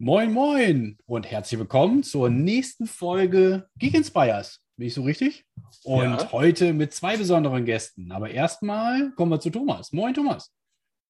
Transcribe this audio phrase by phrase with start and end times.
[0.00, 4.60] Moin, moin und herzlich willkommen zur nächsten Folge Geek Inspires.
[4.76, 5.44] Bin ich so richtig?
[5.82, 6.30] Und Ja.
[6.30, 8.12] heute mit zwei besonderen Gästen.
[8.12, 9.92] Aber erstmal kommen wir zu Thomas.
[9.92, 10.54] Moin, Thomas.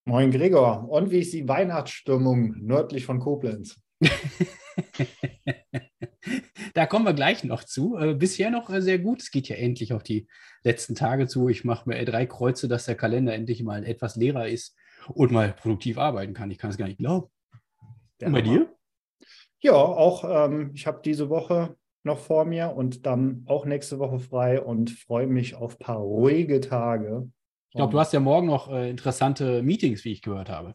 [0.07, 0.89] Moin Gregor.
[0.89, 3.79] Und wie ist die Weihnachtsstimmung nördlich von Koblenz?
[6.75, 7.97] Da kommen wir gleich noch zu.
[7.97, 9.21] Äh, bisher noch äh, sehr gut.
[9.23, 10.29] Es geht ja endlich auf die
[10.63, 11.49] letzten Tage zu.
[11.49, 14.77] Ich mache mir äh, drei Kreuze, dass der Kalender endlich mal etwas leerer ist
[15.09, 16.51] und mal produktiv arbeiten kann.
[16.51, 17.29] Ich kann es gar nicht glauben.
[18.23, 18.73] Und bei dir?
[19.61, 24.19] Ja, auch ähm, ich habe diese Woche noch vor mir und dann auch nächste Woche
[24.19, 27.29] frei und freue mich auf ein paar ruhige Tage.
[27.71, 30.75] Ich glaube, du hast ja morgen noch äh, interessante Meetings, wie ich gehört habe.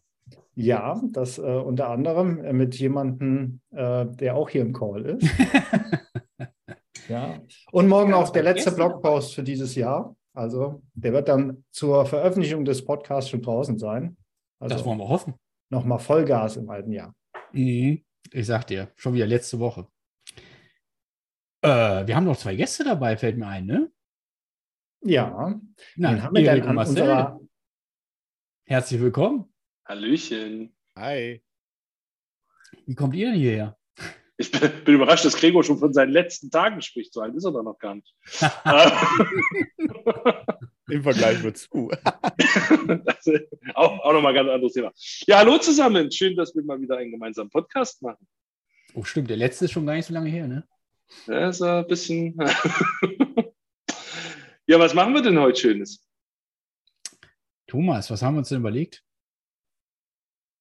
[0.55, 5.27] Ja, das äh, unter anderem äh, mit jemandem, äh, der auch hier im Call ist.
[7.09, 7.39] ja.
[7.71, 8.71] Und morgen auch der letzte.
[8.71, 10.15] Blogpost für dieses Jahr.
[10.35, 14.17] Also der wird dann zur Veröffentlichung des Podcasts schon draußen sein.
[14.59, 15.33] das Also wollen wir hoffen.
[15.69, 17.13] nochmal Vollgas im alten Jahr.
[17.51, 18.03] Mhm.
[18.31, 19.87] Ich sag dir, schon wieder letzte Woche.
[21.61, 23.91] Äh, wir haben noch zwei Gäste dabei, fällt mir ein, ne?
[25.01, 25.59] Ja,
[25.95, 27.01] Na, wen haben wir Erik denn Marcel.
[27.01, 27.39] unserer
[28.65, 29.53] Herzlich willkommen.
[29.85, 30.75] Hallöchen.
[30.97, 31.43] Hi.
[32.85, 33.77] Wie kommt ihr denn hierher?
[34.37, 37.13] Ich bin, bin überrascht, dass Gregor schon von seinen letzten Tagen spricht.
[37.13, 38.15] So alt ist er da noch gar nicht.
[40.89, 41.69] Im Vergleich ist
[43.73, 44.91] auch, auch nochmal ein ganz anderes Thema.
[45.27, 46.11] Ja, hallo zusammen.
[46.11, 48.27] Schön, dass wir mal wieder einen gemeinsamen Podcast machen.
[48.93, 50.67] Oh, stimmt, der letzte ist schon gar nicht so lange her, ne?
[51.25, 52.35] Das ist ein bisschen.
[54.67, 56.05] ja, was machen wir denn heute Schönes?
[57.67, 59.03] Thomas, was haben wir uns denn überlegt?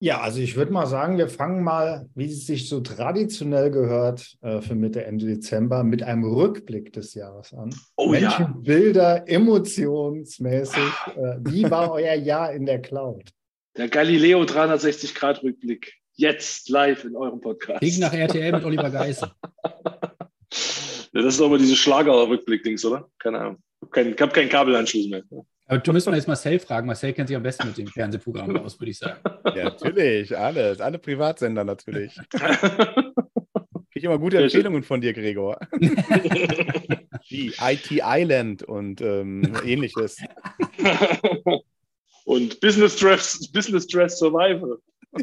[0.03, 4.37] Ja, also ich würde mal sagen, wir fangen mal, wie es sich so traditionell gehört,
[4.41, 7.73] äh, für Mitte, Ende Dezember mit einem Rückblick des Jahres an.
[7.95, 10.83] Oh Menschen, Bilder, emotionsmäßig.
[11.15, 13.31] Äh, wie war euer Jahr in der Cloud?
[13.77, 15.93] Der Galileo 360-Grad-Rückblick.
[16.15, 17.79] Jetzt live in eurem Podcast.
[17.79, 19.31] Krieg nach RTL mit Oliver Geisel.
[21.15, 23.07] Ja, das ist doch mal diese Schlager-Rückblick-Dings, oder?
[23.19, 23.59] Keine Ahnung.
[23.59, 25.23] Ich habe keinen, hab keinen Kabelanschluss mehr.
[25.73, 26.87] Aber du müssen wir jetzt Marcel fragen.
[26.87, 29.19] Marcel kennt sich am besten mit dem Fernsehprogramm aus, würde ich sagen.
[29.57, 30.83] Ja, natürlich, alles.
[30.83, 32.15] Alle Privatsender natürlich.
[33.91, 34.37] Kriege immer gute.
[34.43, 35.59] Empfehlungen von dir, Gregor.
[37.29, 40.19] Wie IT Island und ähm, ähnliches.
[42.25, 44.77] Und Business Dress, Business Dress Survival.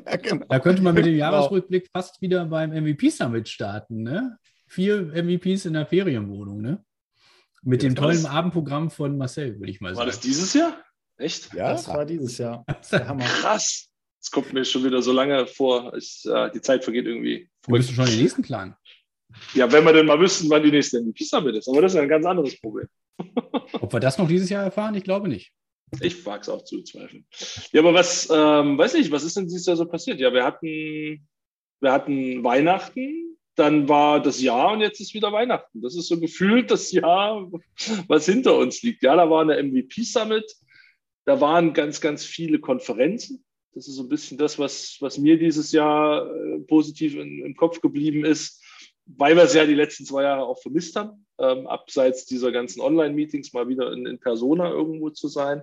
[0.03, 0.45] Ja, genau.
[0.49, 1.25] Da könnte man mit dem Genau.
[1.31, 4.37] Jahresrückblick fast wieder beim MVP-Summit starten, ne?
[4.67, 6.83] Vier MVPs in der Ferienwohnung, ne?
[7.63, 10.07] Mit dem Jetzt war tollen das- Abendprogramm von Marcel, würde ich mal War sagen.
[10.07, 10.81] das dieses Jahr?
[11.17, 11.53] Echt?
[11.53, 12.65] Ja, Das war dieses Jahr.
[12.91, 13.25] Der Hammer.
[13.25, 13.87] Krass.
[14.21, 15.93] Das kommt mir schon wieder so lange vor.
[15.95, 17.49] Ich, äh, die Zeit vergeht irgendwie.
[17.67, 18.75] wir müssen schon den nächsten planen.
[19.53, 21.67] Ja, wenn wir denn mal wüssten, wann die nächste MVP Summit ist.
[21.69, 22.87] Aber das ist ja ein ganz anderes Problem.
[23.73, 24.95] Ob wir das noch dieses Jahr erfahren?
[24.95, 25.51] Ich glaube nicht.
[26.01, 27.25] Ich wage es auch zu zweifeln.
[27.71, 30.19] Ja, aber was, ähm, weiß nicht, was ist denn dieses Jahr so passiert?
[30.19, 31.27] Ja, wir hatten,
[31.81, 35.81] wir hatten Weihnachten, dann war das Jahr und jetzt ist wieder Weihnachten.
[35.81, 37.51] Das ist so gefühlt das Jahr,
[38.07, 39.03] was hinter uns liegt.
[39.03, 40.55] Ja, da war eine MVP Summit,
[41.25, 43.43] da waren ganz, ganz viele Konferenzen.
[43.73, 47.55] Das ist so ein bisschen das, was, was mir dieses Jahr äh, positiv in, im
[47.55, 48.63] Kopf geblieben ist,
[49.05, 52.79] weil wir es ja die letzten zwei Jahre auch vermisst haben, ähm, abseits dieser ganzen
[52.79, 55.61] Online-Meetings mal wieder in, in Persona irgendwo zu sein.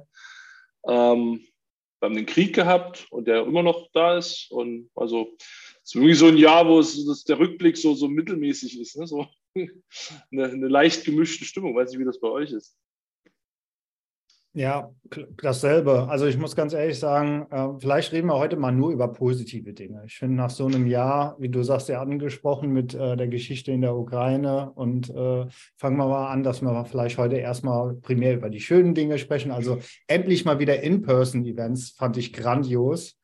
[0.87, 1.41] Ähm,
[1.99, 4.51] wir haben den Krieg gehabt und der immer noch da ist.
[4.51, 5.34] Und also
[5.87, 8.97] ist wirklich so ein Jahr, wo es der Rückblick so, so mittelmäßig ist.
[8.97, 9.07] Ne?
[9.07, 11.77] So eine, eine leicht gemischte Stimmung.
[11.77, 12.77] Weiß nicht, wie das bei euch ist.
[14.53, 14.91] Ja,
[15.43, 16.09] dasselbe.
[16.09, 19.75] Also ich muss ganz ehrlich sagen, äh, vielleicht reden wir heute mal nur über positive
[19.75, 20.03] Dinge.
[20.07, 23.71] Ich finde, nach so einem Jahr, wie du sagst, ja angesprochen mit äh, der Geschichte
[23.71, 25.45] in der Ukraine und äh,
[25.77, 29.51] fangen wir mal an, dass wir vielleicht heute erstmal primär über die schönen Dinge sprechen.
[29.51, 33.21] Also endlich mal wieder In-Person-Events fand ich grandios.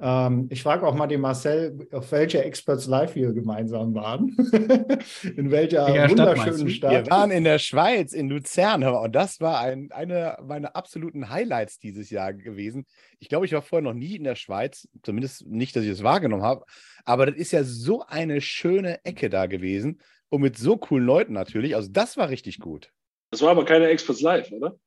[0.00, 4.36] Ähm, ich frage auch mal den Marcel, auf welcher Experts Live wir gemeinsam waren.
[5.36, 6.70] in welcher Stadt meinst wunderschönen du?
[6.70, 6.90] Stadt.
[6.92, 11.78] Wir waren in der Schweiz, in Luzern, und das war ein, eine meiner absoluten Highlights
[11.78, 12.86] dieses Jahr gewesen.
[13.18, 16.02] Ich glaube, ich war vorher noch nie in der Schweiz, zumindest nicht, dass ich es
[16.02, 16.64] wahrgenommen habe.
[17.04, 21.32] Aber das ist ja so eine schöne Ecke da gewesen und mit so coolen Leuten
[21.32, 21.74] natürlich.
[21.74, 22.90] Also, das war richtig gut.
[23.30, 24.78] Das war aber keine Experts Live, oder?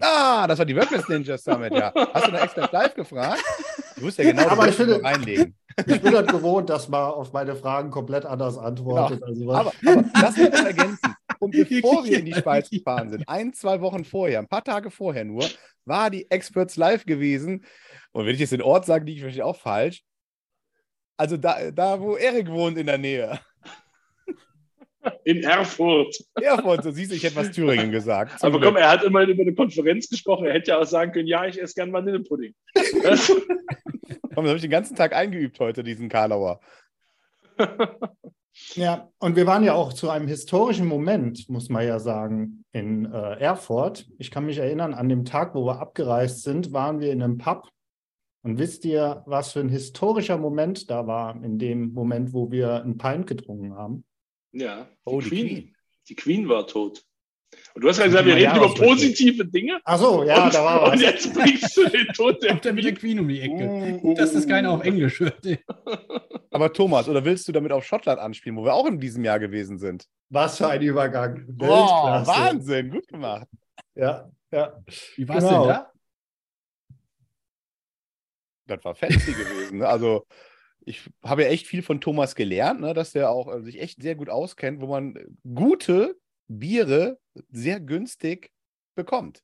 [0.00, 1.92] Ah, das war die WordPress Ninja Summit, ja.
[2.12, 3.42] Hast du nach Expert Live gefragt?
[3.96, 5.56] Du musst ja genau Aber ich finde- reinlegen.
[5.86, 9.22] Ich bin halt gewohnt, dass man auf meine Fragen komplett anders antwortet.
[9.22, 11.14] Also, was- Aber, aber lass mich das ergänzen.
[11.38, 14.90] Und bevor wir in die Schweiz gefahren sind, ein, zwei Wochen vorher, ein paar Tage
[14.90, 15.44] vorher nur,
[15.84, 17.64] war die Experts live gewesen.
[18.12, 20.02] Und wenn ich jetzt den Ort sage, liege ich wahrscheinlich auch falsch.
[21.18, 23.38] Also da, da, wo Erik wohnt in der Nähe.
[25.24, 26.16] In Erfurt.
[26.34, 28.38] Erfurt, so siehst du, ich hätte was Thüringen gesagt.
[28.40, 28.70] Zum Aber Glück.
[28.74, 30.46] komm, er hat immerhin über eine Konferenz gesprochen.
[30.46, 32.54] Er hätte ja auch sagen können, ja, ich esse gern Vanillepudding.
[33.02, 33.32] Das-
[34.34, 36.60] Komm, das habe ich den ganzen Tag eingeübt heute, diesen Karlauer.
[38.74, 43.04] Ja, und wir waren ja auch zu einem historischen Moment, muss man ja sagen, in
[43.04, 44.06] äh, Erfurt.
[44.18, 47.36] Ich kann mich erinnern, an dem Tag, wo wir abgereist sind, waren wir in einem
[47.36, 47.68] Pub.
[48.42, 52.82] Und wisst ihr, was für ein historischer Moment da war, in dem Moment, wo wir
[52.82, 54.04] ein Pint getrunken haben?
[54.52, 55.46] Ja, die, Oh, die Queen.
[55.48, 55.76] Queen.
[56.08, 57.02] Die Queen war tot.
[57.74, 59.80] Und du hast ja gesagt, wir reden über positive Dinge.
[59.84, 61.00] Ach so, ja, und, da war Und was.
[61.00, 63.18] jetzt bringst du den Tod der Kommt er mit der Queen.
[63.20, 63.66] Um die Ecke.
[63.68, 65.46] Mm, Gut, dass das keiner auf Englisch hört.
[66.50, 69.38] Aber Thomas, oder willst du damit auf Schottland anspielen, wo wir auch in diesem Jahr
[69.38, 70.06] gewesen sind?
[70.28, 71.44] Was für ein Übergang.
[71.58, 72.30] Oh, Weltklasse.
[72.30, 73.46] Wahnsinn, gut gemacht.
[73.94, 74.82] Ja, ja.
[75.16, 75.60] Wie war es Genau.
[75.66, 75.92] denn da?
[78.66, 79.78] Das war fancy gewesen.
[79.78, 79.86] ne?
[79.88, 80.26] Also,
[80.88, 84.00] ich habe ja echt viel von Thomas gelernt, ne, dass der auch äh, sich echt
[84.00, 85.18] sehr gut auskennt, wo man
[85.54, 86.18] gute
[86.48, 87.18] Biere
[87.50, 88.52] sehr günstig
[88.94, 89.42] bekommt.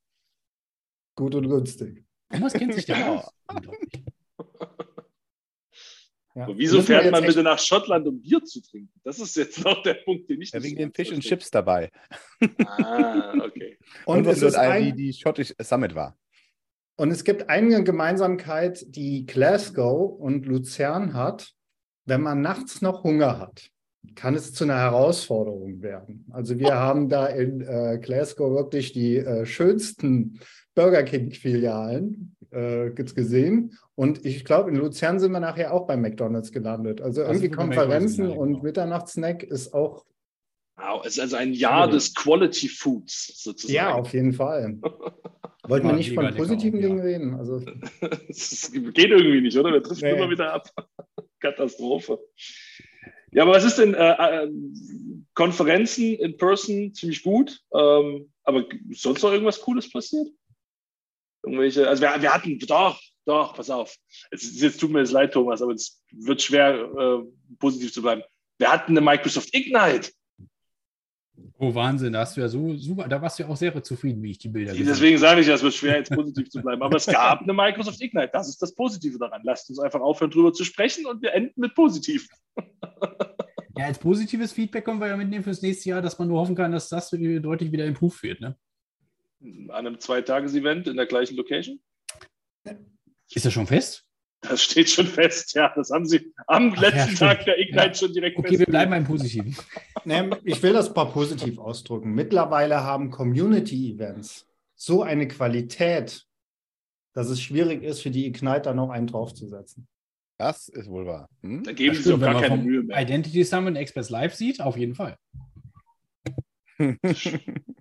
[1.17, 2.05] Gut und günstig.
[2.31, 3.11] Thomas kennt sich da Ja.
[3.17, 3.35] aus.
[6.35, 6.45] Ja.
[6.45, 8.91] Aber wieso fährt man bitte nach Schottland, um Bier zu trinken?
[9.05, 11.23] Das ist jetzt noch der Punkt, den ich Ja, nicht wegen so den Fish and.
[11.23, 11.91] Chips dabei.
[12.65, 13.77] Ah, okay.
[14.07, 16.17] Und, weil es dort ist ein, ein, die, die Scottish Summit war.
[17.03, 21.51] Und es gibt eine Gemeinsamkeit, die Glasgow und Luzern hat.
[22.05, 23.71] Wenn man nachts noch Hunger hat,
[24.15, 26.25] kann es zu einer Herausforderung werden.
[26.31, 30.39] Also wir haben da in äh, Glasgow wirklich die äh, schönsten
[30.77, 33.77] Burger King-Filialen äh, gesehen.
[33.97, 37.01] Und ich glaube, in Luzern sind wir nachher auch bei McDonalds gelandet.
[37.03, 38.63] Also Das irgendwie Konferenzen und genau.
[38.63, 40.05] Mitternachtssnack ist auch,
[40.85, 43.75] Wow, es ist also ein Jahr des Quality Foods sozusagen.
[43.75, 44.79] ja, auf jeden Fall.
[45.69, 46.89] Wollten wir nicht von positiven auch, ja.
[46.89, 47.35] Dingen reden?
[47.35, 47.65] Also
[48.29, 49.73] Es geht irgendwie nicht, oder?
[49.73, 50.17] Wir driften Nee.
[50.19, 50.69] immer wieder ab.
[51.41, 52.19] Katastrophe.
[53.31, 54.51] Ja, aber was ist denn äh, äh,
[55.35, 57.61] Konferenzen in Person ziemlich gut?
[57.75, 60.29] Ähm, aber ist sonst noch irgendwas Cooles passiert?
[61.45, 63.97] Irgendwelche, also wir, wir hatten, doch, doch, pass auf.
[64.31, 68.03] Es, ist- jetzt tut mir das leid, Thomas, aber es wird schwer, äh, positiv zu
[68.03, 68.23] bleiben.
[68.59, 70.11] Wir hatten eine Microsoft Ignite.
[71.59, 74.23] Oh, Wahnsinn, da hast du ja so super, da warst du ja auch sehr zufrieden,
[74.23, 74.95] wie ich die Bilder gesehen habe.
[74.95, 76.83] Deswegen sage ich, ja, es wird schwer, jetzt positiv zu bleiben.
[76.83, 78.31] Aber es gab eine Microsoft Ignite.
[78.33, 79.43] Das ist das Positive daran.
[79.45, 82.29] Lasst uns einfach aufhören, drüber zu sprechen und wir enden mit positiv.
[83.77, 86.55] Ja, als positives Feedback können wir ja mitnehmen fürs nächste Jahr, dass man nur hoffen
[86.55, 88.41] kann, dass das deutlich wieder improved wird.
[88.41, 88.57] Ne?
[89.41, 91.81] An einem Zweitages-Event in der gleichen Location.
[93.35, 94.07] Ist das schon fest?
[94.43, 95.73] Das steht schon fest, ja.
[95.75, 97.19] Das haben sie am Ach ja, letzten stimmt.
[97.19, 97.95] Tag der Ignite Ja.
[97.95, 99.57] schon direkt Okay, wir bleiben beim Positiven.
[100.05, 102.13] Nee, ich will das mal positiv ausdrücken.
[102.13, 106.27] Mittlerweile haben Community-Events so eine Qualität,
[107.15, 109.87] dass es schwierig ist, für die Ignite da noch einen draufzusetzen.
[110.39, 111.29] Das ist wohl wahr.
[111.43, 111.63] Hm?
[111.63, 113.01] Da geben Das sie stimmt, gar wenn man keine vom Mühe mehr.
[113.01, 115.17] Identity Summit Express Live sieht, auf jeden Fall.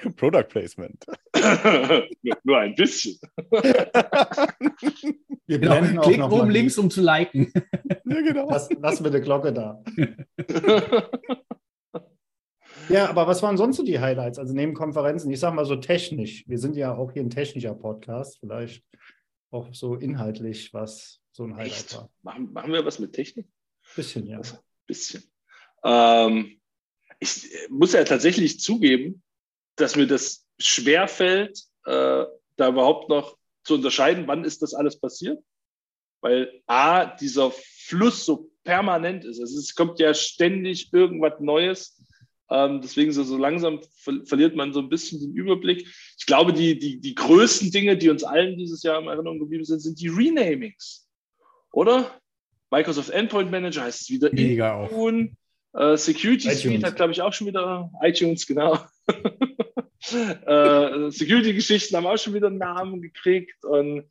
[0.16, 1.04] Product Placement.
[2.22, 3.18] nur, nur ein bisschen.
[5.46, 5.72] Wir Genau.
[5.80, 7.52] blenden auch Klick noch oben mal links, die- um zu liken.
[8.04, 8.48] ja, genau.
[8.48, 9.82] Lass, lass mir eine Glocke da.
[12.88, 14.38] Ja, aber was waren sonst so die Highlights?
[14.38, 16.44] Also neben Konferenzen, ich sag mal so technisch.
[16.48, 18.84] Wir sind ja auch hier ein technischer Podcast, vielleicht
[19.50, 21.96] auch so inhaltlich, was so ein Highlight Echt?
[21.96, 22.10] war.
[22.22, 23.46] Machen, machen wir was mit Technik?
[23.94, 24.40] Bisschen, ja.
[24.86, 25.22] bisschen.
[25.84, 26.60] Ähm,
[27.20, 29.22] ich muss ja tatsächlich zugeben,
[29.76, 32.24] dass mir das schwerfällt, äh,
[32.56, 35.42] da überhaupt noch zu unterscheiden, wann ist das alles passiert.
[36.20, 39.40] Weil A, dieser Fluss so permanent ist.
[39.40, 42.00] Also es kommt ja ständig irgendwas Neues.
[42.50, 45.86] Ähm, deswegen so, so langsam ver verliert man so ein bisschen den Überblick.
[46.18, 49.64] Ich glaube, die, die, die größten Dinge, die uns allen dieses Jahr in Erinnerung geblieben
[49.64, 51.08] sind, sind die Renamings.
[51.72, 52.20] Oder?
[52.70, 54.90] Microsoft Endpoint Manager heißt es wieder Mega auch.
[55.74, 56.62] Äh, Security iTunes.
[56.62, 58.78] Suite hat, glaube ich, auch schon wieder iTunes, genau.
[60.10, 63.64] äh, Security-Geschichten haben auch schon wieder einen Namen gekriegt.
[63.64, 64.10] Und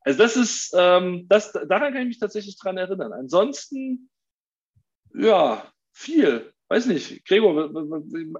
[0.00, 3.12] also das ist, ähm, das, daran kann ich mich tatsächlich dran erinnern.
[3.12, 4.08] Ansonsten,
[5.14, 6.52] ja, viel.
[6.68, 7.70] Weiß nicht, Gregor,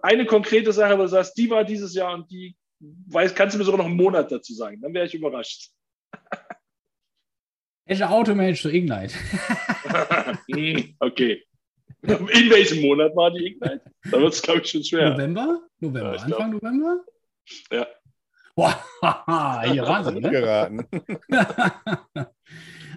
[0.03, 3.59] eine konkrete Sache, wo du sagst, die war dieses Jahr und die weiß, kannst du
[3.59, 4.81] mir sogar noch einen Monat dazu sagen.
[4.81, 5.71] Dann wäre ich überrascht.
[7.89, 9.15] Azure Automage zu Ignite.
[10.99, 11.45] Okay.
[12.33, 13.83] In welchem Monat war die Ignite?
[14.11, 15.11] Da wird es, glaube ich, schon schwer.
[15.11, 15.61] November?
[15.81, 17.05] November, Ja, Anfang November?
[17.71, 17.87] Ja.
[18.55, 18.81] Boah,
[19.71, 20.31] hier Wahnsinn, ne?
[20.31, 20.87] Geraten.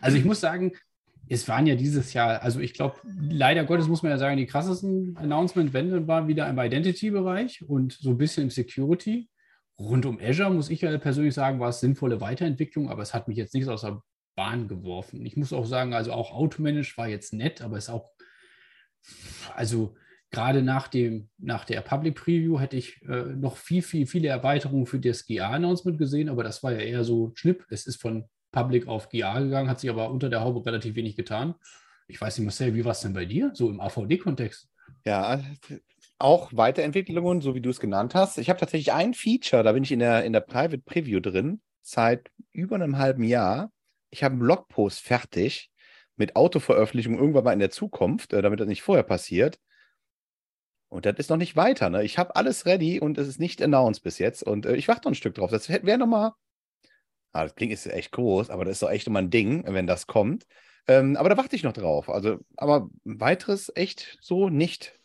[0.02, 0.74] also ich muss sagen,
[1.28, 2.96] es waren ja dieses Jahr, also ich glaube,
[3.30, 8.10] leider Gottes muss man ja sagen, die krassesten Announcement-Wände waren wieder im Identity-Bereich und so
[8.12, 9.30] ein bisschen im Security.
[9.80, 13.28] Rund um Azure, muss ich ja persönlich sagen, war es sinnvolle Weiterentwicklung, aber es hat
[13.28, 14.02] mich jetzt nichts aus der
[14.36, 15.26] Bahn geworfen.
[15.26, 18.10] Ich muss auch sagen, also auch Automanage war jetzt nett, aber es ist auch,
[19.56, 19.96] also
[20.32, 24.86] gerade nach, dem, nach der Public Preview hätte ich äh, noch viel, viel, viele Erweiterungen
[24.86, 27.66] für das GA-Announcement gesehen, aber das war ja eher so Schnipp.
[27.70, 31.16] Es ist von Public auf GA gegangen, hat sich aber unter der Haube relativ wenig
[31.16, 31.56] getan.
[32.08, 34.68] Ich weiß nicht, Marcel, wie war es denn bei dir, so im AVD-Kontext?
[35.06, 35.42] Ja,
[36.18, 38.38] auch Weiterentwicklungen, so wie du es genannt hast.
[38.38, 41.62] Ich habe tatsächlich ein Feature, da bin ich in der, in der Private Preview drin,
[41.82, 43.72] seit über einem halben Jahr.
[44.10, 45.70] Ich habe einen Blogpost fertig
[46.20, 49.60] mit Autoveröffentlichung irgendwann mal in der Zukunft, äh, damit das nicht vorher passiert.
[50.90, 51.90] Und das ist noch nicht weiter.
[51.90, 52.04] Ne?
[52.04, 54.44] Ich habe alles ready und es ist nicht announced bis jetzt.
[54.44, 55.52] Und äh, ich warte noch ein Stück drauf.
[55.52, 56.32] Das wäre nochmal.
[57.32, 59.86] Ah, das klingt ist echt groß, aber das ist doch echt immer ein Ding, wenn
[59.86, 60.48] das kommt.
[60.88, 62.10] Ähm, aber da warte ich noch drauf.
[62.10, 64.99] Also, aber weiteres echt so nicht.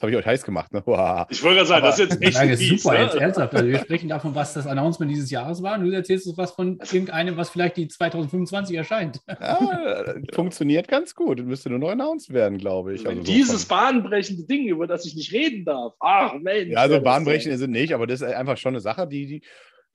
[0.00, 0.82] Das habe ich euch heiß gemacht, ne?
[0.86, 1.26] Wow.
[1.28, 3.04] Ich wollte gerade sagen, aber das ist jetzt echt Frage ist super, ne?
[3.04, 3.54] jetzt ernsthaft.
[3.54, 5.78] Also wir sprechen davon, was das Announcement dieses Jahres war.
[5.78, 9.20] Und du erzählst uns was von irgendeinem, was vielleicht die 2025 erscheint.
[9.28, 11.40] Ja, funktioniert ganz gut.
[11.40, 13.06] Das müsste nur noch announced werden, glaube ich.
[13.06, 15.92] Also dieses so bahnbrechende Ding, über das ich nicht reden darf.
[16.00, 16.72] Ach, Mensch.
[16.72, 19.42] Ja, also bahnbrechend sind nicht, aber das ist einfach schon eine Sache, die, die,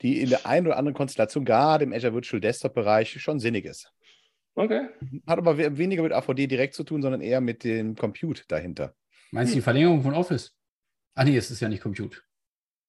[0.03, 3.91] die in der einen oder anderen Konstellation, gerade im Azure Virtual Desktop-Bereich, schon sinnig ist.
[4.53, 4.87] Okay.
[5.25, 8.93] Hat aber weniger mit AVD direkt zu tun, sondern eher mit dem Compute dahinter.
[9.31, 10.55] Meinst du die Verlängerung von Office?
[11.15, 12.21] Ah, nee, es ist ja nicht Compute.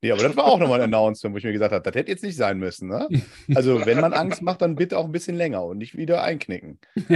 [0.02, 2.10] Nee, aber das war auch nochmal ein Announcement, wo ich mir gesagt habe, das hätte
[2.10, 2.88] jetzt nicht sein müssen.
[2.88, 3.08] Ne?
[3.54, 6.78] Also, wenn man Angst macht, dann bitte auch ein bisschen länger und nicht wieder einknicken.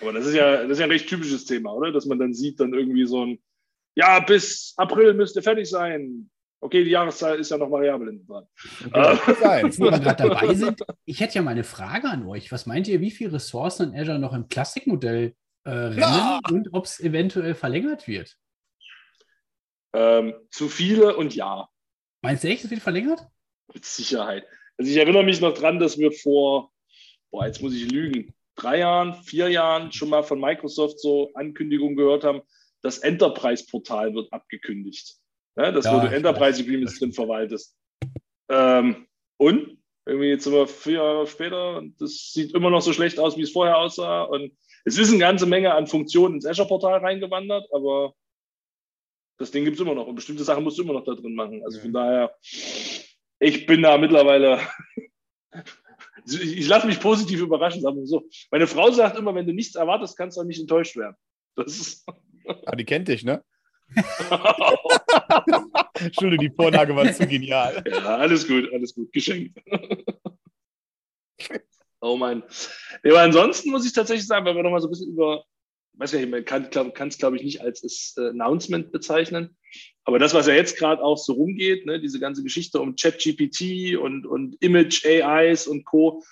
[0.00, 1.90] aber das ist ja, das ist ja ein recht typisches Thema, oder?
[1.92, 3.38] Dass man dann sieht, dann irgendwie so ein,
[3.96, 6.30] ja, bis April müsste fertig sein.
[6.62, 8.46] Okay, die Jahreszahl ist ja noch variabel in dran.
[8.86, 12.52] Okay, Wo wir gerade dabei sind, ich hätte ja mal eine Frage an euch.
[12.52, 16.40] Was meint ihr, wie viele Ressourcen in Azure noch im Klassikmodell äh, rennen ja.
[16.48, 18.36] und ob es eventuell verlängert wird?
[19.92, 21.68] Ähm, zu viele und ja.
[22.22, 23.26] Meinst du echt, es wird verlängert?
[23.72, 24.46] Mit Sicherheit.
[24.78, 26.72] Also ich erinnere mich noch dran, dass wir vor,
[27.30, 31.96] boah, jetzt muss ich lügen, drei Jahren, vier Jahren schon mal von Microsoft so Ankündigungen
[31.96, 32.42] gehört haben,
[32.82, 35.16] das Enterprise-Portal wird abgekündigt.
[35.56, 37.76] Ja, das, ja, wo du Enterprise Agreements drin verwaltest.
[38.48, 42.92] Ähm, und irgendwie jetzt sind wir vier Jahre später und das sieht immer noch so
[42.92, 44.22] schlecht aus, wie es vorher aussah.
[44.22, 48.14] Und es ist eine ganze Menge an Funktionen ins Azure-Portal reingewandert, aber
[49.38, 51.34] das Ding gibt es immer noch und bestimmte Sachen musst du immer noch da drin
[51.34, 51.62] machen.
[51.64, 52.34] Also von daher,
[53.38, 54.60] ich bin da mittlerweile,
[56.26, 58.28] ich lasse mich positiv überraschen, sagen wir so.
[58.50, 61.16] Meine Frau sagt immer, wenn du nichts erwartest, kannst du auch nicht enttäuscht werden.
[61.56, 62.06] Das ist.
[62.66, 63.44] Ah, die kennt dich, ne?
[65.94, 67.84] Entschuldigung, die Vorlage war zu genial.
[67.86, 69.60] Ja, alles gut, alles gut, geschenkt.
[72.00, 72.42] Oh mein.
[73.04, 75.44] Ja, aber ansonsten muss ich tatsächlich sagen, wenn wir nochmal so ein bisschen über,
[75.94, 79.56] weiß nicht, man kann es, glaube ich, nicht als äh, Announcement bezeichnen.
[80.04, 83.96] Aber das, was ja jetzt gerade auch so rumgeht, ne, diese ganze Geschichte um ChatGPT
[83.96, 86.24] und, und Image AIs und Co.,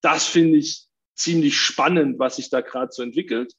[0.00, 3.52] das finde ich ziemlich spannend, was sich da gerade so entwickelt.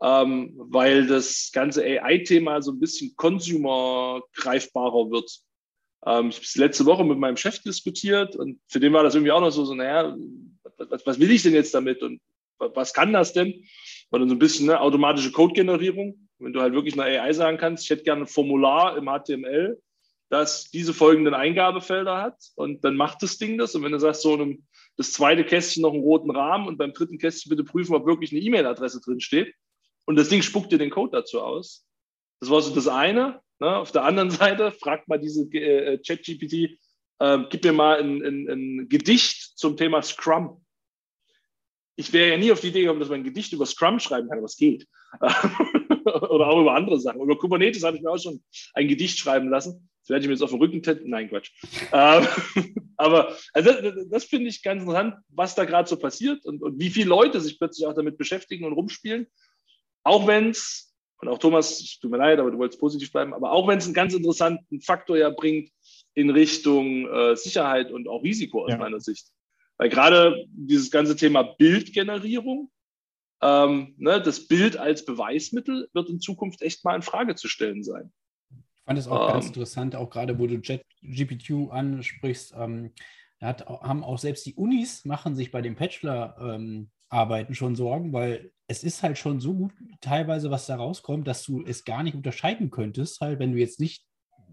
[0.00, 5.30] Ähm, weil das ganze AI-Thema so ein bisschen consumer-greifbarer wird.
[6.08, 9.14] Ähm, ich habe es letzte Woche mit meinem Chef diskutiert und für den war das
[9.14, 10.16] irgendwie auch noch so, so naja,
[10.78, 12.20] was, was will ich denn jetzt damit und
[12.58, 13.64] was kann das denn?
[14.10, 16.28] War dann so ein bisschen ne, automatische Code-Generierung.
[16.38, 19.80] Wenn du halt wirklich eine AI sagen kannst, ich hätte gerne ein Formular im HTML,
[20.30, 23.74] das diese folgenden Eingabefelder hat und dann macht das Ding das.
[23.74, 26.92] Und wenn du sagst, so einem, das zweite Kästchen noch einen roten Rahmen und beim
[26.92, 29.54] dritten Kästchen bitte prüfen, ob wirklich eine E-Mail-Adresse drin steht.
[30.06, 31.86] Und das Ding spuckt dir den Code dazu aus.
[32.40, 33.40] Das war so das eine.
[33.60, 33.76] Ne?
[33.76, 36.78] Auf der anderen Seite fragt mal diese äh, Chat-GPT,
[37.20, 40.64] äh, gib mir mal ein, ein, ein Gedicht zum Thema Scrum
[41.98, 44.28] ich wäre ja nie auf die Idee gekommen, dass man ein Gedicht über Scrum schreiben
[44.28, 44.86] kann, aber es geht.
[45.20, 47.20] Oder auch über andere Sachen.
[47.20, 48.40] Über Kubernetes habe ich mir auch schon
[48.74, 49.90] ein Gedicht schreiben lassen.
[50.02, 51.10] Das werde ich mir jetzt auf den Rücken täten.
[51.10, 51.50] Nein, Quatsch.
[51.92, 52.24] Ähm,
[52.96, 56.78] aber also das, das finde ich ganz interessant, was da gerade so passiert und, und
[56.78, 59.26] wie viele Leute sich plötzlich auch damit beschäftigen und rumspielen.
[60.04, 60.87] Auch wenn es,
[61.20, 63.86] und auch Thomas, tut mir leid, aber du wolltest positiv bleiben, aber auch wenn es
[63.86, 65.70] einen ganz interessanten Faktor ja bringt
[66.14, 68.78] in Richtung äh, Sicherheit und auch Risiko aus ja.
[68.78, 69.28] meiner Sicht.
[69.78, 72.70] Weil gerade dieses ganze Thema Bildgenerierung,
[73.40, 77.82] ähm, ne, das Bild als Beweismittel wird in Zukunft echt mal in Frage zu stellen
[77.84, 78.12] sein.
[78.50, 82.92] Ich fand es auch ähm, ganz interessant, auch gerade wo du JetGPT ansprichst, ähm,
[83.40, 86.90] hat, haben auch selbst die Unis machen sich bei den Bachelor-Arbeiten ähm,
[87.50, 91.64] schon Sorgen, weil es ist halt schon so gut teilweise, was da rauskommt, dass du
[91.64, 94.04] es gar nicht unterscheiden könntest, halt, wenn du jetzt nicht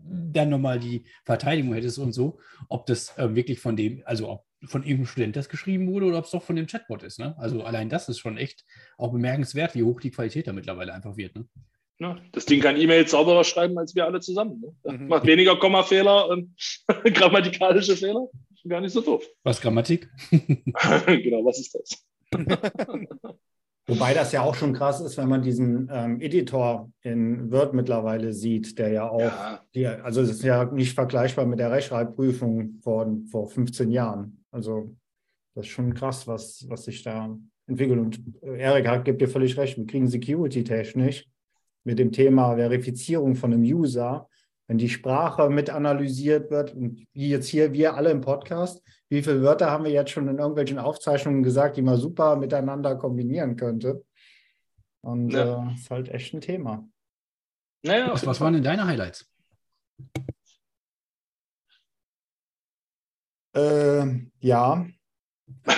[0.08, 4.46] dann nochmal die Verteidigung hättest und so, ob das äh, wirklich von dem, also ob
[4.64, 7.20] von irgendeinem Student das geschrieben wurde oder ob es doch von dem Chatbot ist.
[7.20, 7.36] Ne?
[7.38, 8.66] Also allein das ist schon echt
[8.98, 11.36] auch bemerkenswert, wie hoch die Qualität da mittlerweile einfach wird.
[11.36, 11.46] Ne?
[12.00, 14.62] Ja, das Ding kann E-Mails sauberer schreiben als wir alle zusammen.
[14.84, 14.98] Ne?
[14.98, 15.08] Mhm.
[15.08, 16.56] Macht weniger Kommafehler und
[17.14, 18.28] grammatikalische Fehler.
[18.68, 19.24] Gar nicht so doof.
[19.44, 20.10] Was Grammatik?
[20.32, 22.04] genau, was ist das?
[23.88, 28.34] Wobei das ja auch schon krass ist, wenn man diesen ähm, Editor in Word mittlerweile
[28.34, 29.62] sieht, der ja auch, ja.
[29.76, 34.44] Die, also es ist ja nicht vergleichbar mit der Rechtschreibprüfung von vor 15 Jahren.
[34.50, 34.96] Also
[35.54, 37.38] das ist schon krass, was, was sich da
[37.68, 38.00] entwickelt.
[38.00, 41.28] Und äh, Erik gibt dir völlig recht, wir kriegen security-technisch
[41.84, 44.28] mit dem Thema Verifizierung von einem User,
[44.68, 49.22] wenn die Sprache mit analysiert wird, und wie jetzt hier wir alle im Podcast, wie
[49.22, 53.56] viele Wörter haben wir jetzt schon in irgendwelchen Aufzeichnungen gesagt, die man super miteinander kombinieren
[53.56, 54.04] könnte.
[55.02, 55.70] Und ja.
[55.70, 56.88] äh, ist halt echt ein Thema.
[57.84, 59.32] Naja, was, was waren denn deine Highlights?
[63.56, 64.08] Äh,
[64.40, 64.88] ja.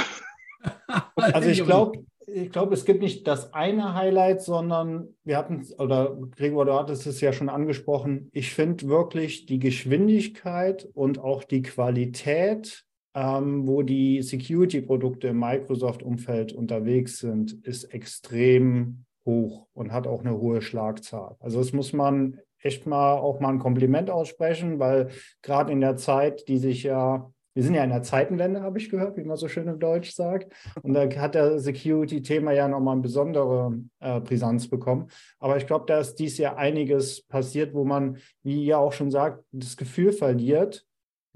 [1.18, 6.18] also ich glaube, ich glaube, es gibt nicht das eine Highlight, sondern wir hatten, oder
[6.36, 11.62] Gregor, du hattest es ja schon angesprochen, ich finde wirklich die Geschwindigkeit und auch die
[11.62, 12.87] Qualität,
[13.18, 20.38] ähm, wo die Security-Produkte im Microsoft-Umfeld unterwegs sind, ist extrem hoch und hat auch eine
[20.38, 21.36] hohe Schlagzahl.
[21.40, 25.10] Also das muss man echt mal auch mal ein Kompliment aussprechen, weil
[25.42, 28.92] gerade in der Zeit, die sich ja wir sind ja in der Zeitenwende, habe ich
[28.92, 30.54] gehört, wie man so schön im Deutsch sagt.
[30.84, 35.08] Und da hat der Security-Thema ja nochmal eine besondere äh, Brisanz bekommen.
[35.40, 39.10] Aber ich glaube, da ist dies Jahr einiges passiert, wo man, wie ihr auch schon
[39.10, 40.86] sagt, das Gefühl verliert,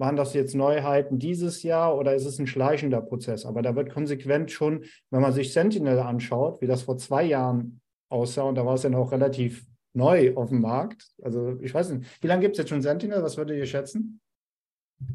[0.01, 3.46] waren das jetzt Neuheiten dieses Jahr oder ist es ein schleichender Prozess?
[3.46, 7.79] Aber da wird konsequent schon, wenn man sich Sentinel anschaut, wie das vor zwei Jahren
[8.10, 11.08] aussah, und da war es ja noch relativ neu auf dem Markt.
[11.22, 13.22] Also ich weiß nicht, wie lange gibt es jetzt schon Sentinel?
[13.22, 14.20] Was würdet ihr schätzen?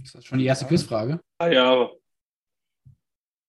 [0.04, 1.20] Ist das schon die erste Quizfrage?
[1.38, 1.90] Ah, ja.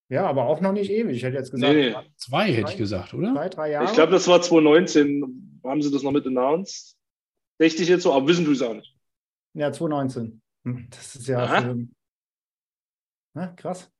[0.09, 1.17] Ja, aber auch noch nicht ewig.
[1.17, 1.73] Ich hätte jetzt gesagt.
[1.73, 1.93] Nee.
[2.15, 3.33] Zwei hätte ich gesagt, oder?
[3.33, 3.85] Zwei, drei Jahre.
[3.85, 5.59] Ich glaube, das war 2019.
[5.63, 6.95] Haben sie das noch mit announced?
[7.59, 8.95] Richtig jetzt so, aber wissen du es auch nicht.
[9.53, 10.41] Ja, 2019.
[10.89, 11.87] Das ist ja für,
[13.33, 13.91] na, krass.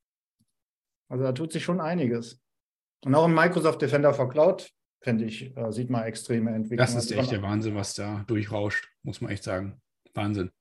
[1.10, 2.42] Also da tut sich schon einiges.
[3.06, 4.70] Und auch im Microsoft Defender for Cloud,
[5.02, 6.94] finde ich, äh, sieht man extreme Entwicklungen.
[6.94, 9.80] Das ist echt der Wahnsinn, was da durchrauscht, muss man echt sagen.
[10.14, 10.52] Wahnsinn.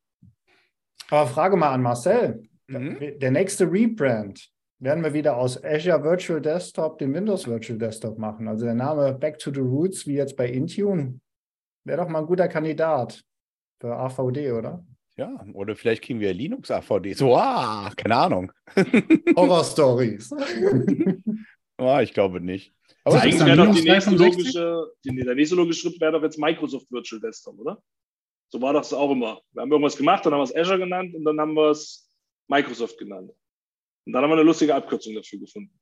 [1.08, 2.48] Aber Frage mal an Marcel.
[2.68, 3.18] Mhm.
[3.18, 8.48] Der nächste Rebrand, werden wir wieder aus Azure Virtual Desktop den Windows Virtual Desktop machen.
[8.48, 11.20] Also der Name Back to the Roots, wie jetzt bei Intune,
[11.84, 13.24] wäre doch mal ein guter Kandidat
[13.80, 14.84] für AVD, oder?
[15.16, 17.14] Ja, oder vielleicht kriegen wir Linux AVD.
[17.14, 18.52] So, ah, keine Ahnung.
[19.34, 20.30] Horror Stories.
[21.78, 22.74] ah, ich glaube nicht.
[23.04, 26.38] Aber eigentlich wäre doch die nächste logische, die, der nächste logische Schritt wäre doch jetzt
[26.38, 27.82] Microsoft Virtual Desktop, oder?
[28.48, 29.40] So war das auch immer.
[29.52, 32.10] Wir haben irgendwas gemacht, dann haben wir es Azure genannt und dann haben wir es
[32.48, 33.30] Microsoft genannt.
[34.04, 35.72] Und dann haben wir eine lustige Abkürzung dafür gefunden.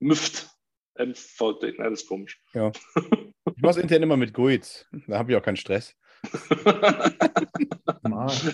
[0.00, 0.48] MIFT.
[0.96, 2.40] MVD, nein, das ist komisch.
[2.54, 2.70] Ja.
[3.56, 4.86] Ich mache es intern immer mit GUIDs.
[5.08, 5.96] Da habe ich auch keinen Stress.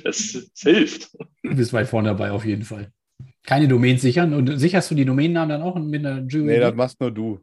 [0.05, 1.15] Es, es hilft.
[1.43, 2.93] Du bist weit vorne dabei, auf jeden Fall.
[3.45, 4.35] Keine Domains sichern.
[4.35, 6.45] Und sicherst du die Domainnamen dann auch mit einer GUID?
[6.45, 7.41] Nee, das machst nur du.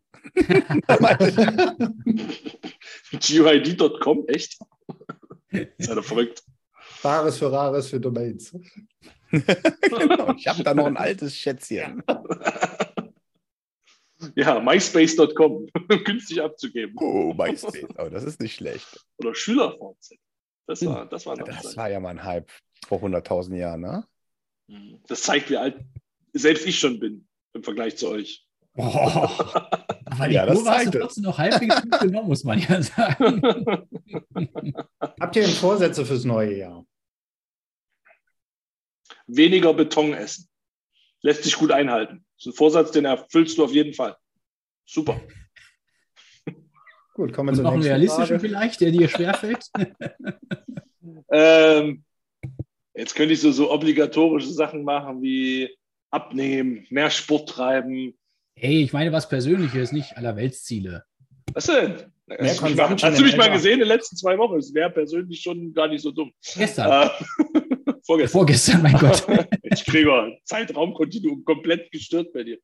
[3.12, 4.58] GUID.com, echt?
[5.52, 6.44] ist ja verrückt.
[7.04, 8.56] Bares für Rares für Domains.
[9.32, 12.04] genau, ich habe da noch ein altes Schätzchen.
[14.36, 15.68] Ja, myspace.com,
[16.06, 16.96] günstig abzugeben.
[17.00, 19.06] Oh, MySpace, oh, das ist nicht schlecht.
[19.18, 20.16] Oder SchülerVZ.
[20.68, 22.50] Das war, das war, das war ja mal ein Hype
[22.86, 24.06] vor 100.000 Jahren, ne?
[25.08, 25.84] Das zeigt, wie alt
[26.34, 28.48] selbst ich schon bin im Vergleich zu euch.
[28.78, 32.82] Oh, aber die ja, Kurve hast du trotzdem noch halbwegs gut genommen, muss man ja
[32.82, 33.42] sagen.
[35.20, 36.86] Habt ihr denn Vorsätze fürs neue Jahr?
[39.28, 40.48] Weniger Beton essen.
[41.22, 42.26] Lässt sich gut einhalten.
[42.38, 44.16] Das ist ein Vorsatz, den erfüllst du auf jeden Fall.
[44.92, 45.22] Super.
[47.14, 48.40] Gut, kommen wir zu noch einen realistischen Frage.
[48.42, 49.66] vielleicht, der dir schwerfällt.
[51.32, 52.04] ähm,
[52.94, 55.70] jetzt könnte ich so, so obligatorische Sachen machen wie
[56.10, 58.18] abnehmen, mehr Sport treiben.
[58.54, 61.06] Hey, ich meine was Persönliches, nicht aller Weltziele.
[61.54, 62.12] Was denn?
[62.40, 64.58] Hast du mich mal gesehen in den letzten zwei Wochen?
[64.58, 66.34] Es wäre persönlich schon gar nicht so dumm.
[66.42, 67.10] Gestern.
[67.56, 67.61] Äh,
[68.12, 68.40] vorgestern.
[68.40, 69.26] Vorgestern, mein Gott.
[69.64, 72.58] ich kriege Zeitraumkontinuum komplett gestört bei dir.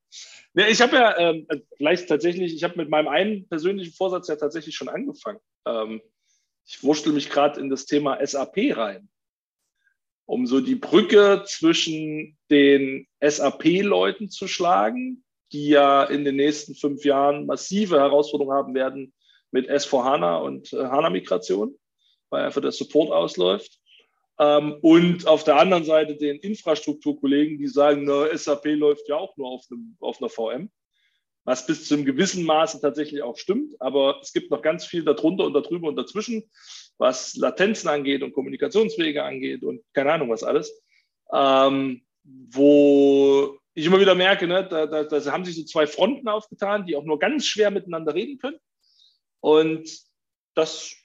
[0.54, 4.36] Ja, ich habe ja ähm, vielleicht tatsächlich, ich habe mit meinem einen persönlichen Vorsatz ja
[4.36, 5.40] tatsächlich schon angefangen.
[5.66, 6.02] Ähm,
[6.66, 9.10] ich wurschtel mich gerade in das Thema SAP rein
[10.28, 17.06] um so die Brücke zwischen den SAP-Leuten zu schlagen, die ja in den nächsten fünf
[17.06, 19.14] Jahren massive Herausforderungen haben werden
[19.52, 21.74] mit S4HANA und äh, HANA-Migration,
[22.30, 23.80] weil einfach der Support ausläuft.
[24.40, 29.36] Ähm, und auf der anderen Seite den Infrastrukturkollegen, die sagen, na, SAP läuft ja auch
[29.38, 30.70] nur auf, einem, auf einer VM,
[31.44, 33.76] was bis zu einem gewissen Maße tatsächlich auch stimmt.
[33.80, 36.44] Aber es gibt noch ganz viel darunter und darüber und dazwischen
[36.98, 40.82] was Latenzen angeht und Kommunikationswege angeht und keine Ahnung was alles,
[41.32, 46.28] ähm, wo ich immer wieder merke, ne, da, da, da haben sich so zwei Fronten
[46.28, 48.58] aufgetan, die auch nur ganz schwer miteinander reden können.
[49.40, 49.88] Und
[50.56, 50.96] das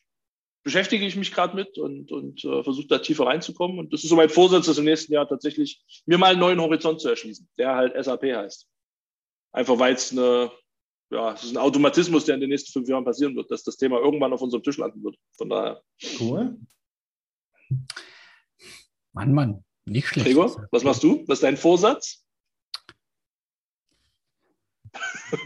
[0.62, 3.79] beschäftige ich mich gerade mit und, und äh, versuche da tiefer reinzukommen.
[3.79, 6.61] Und das ist so mein Vorsatz, das im nächsten Jahr tatsächlich mir mal einen neuen
[6.61, 8.68] Horizont zu erschließen, der halt SAP heißt.
[9.53, 10.51] Einfach weil es eine
[11.12, 13.77] ja, es ist ein Automatismus, der in den nächsten fünf Jahren passieren wird, dass das
[13.77, 15.16] Thema irgendwann auf unserem Tisch landen wird.
[15.37, 15.83] Von daher.
[16.18, 16.59] Cool.
[19.12, 20.27] Mann, Mann, nicht schlecht.
[20.27, 21.22] Gregor, was machst du?
[21.27, 22.25] Was ist dein Vorsatz?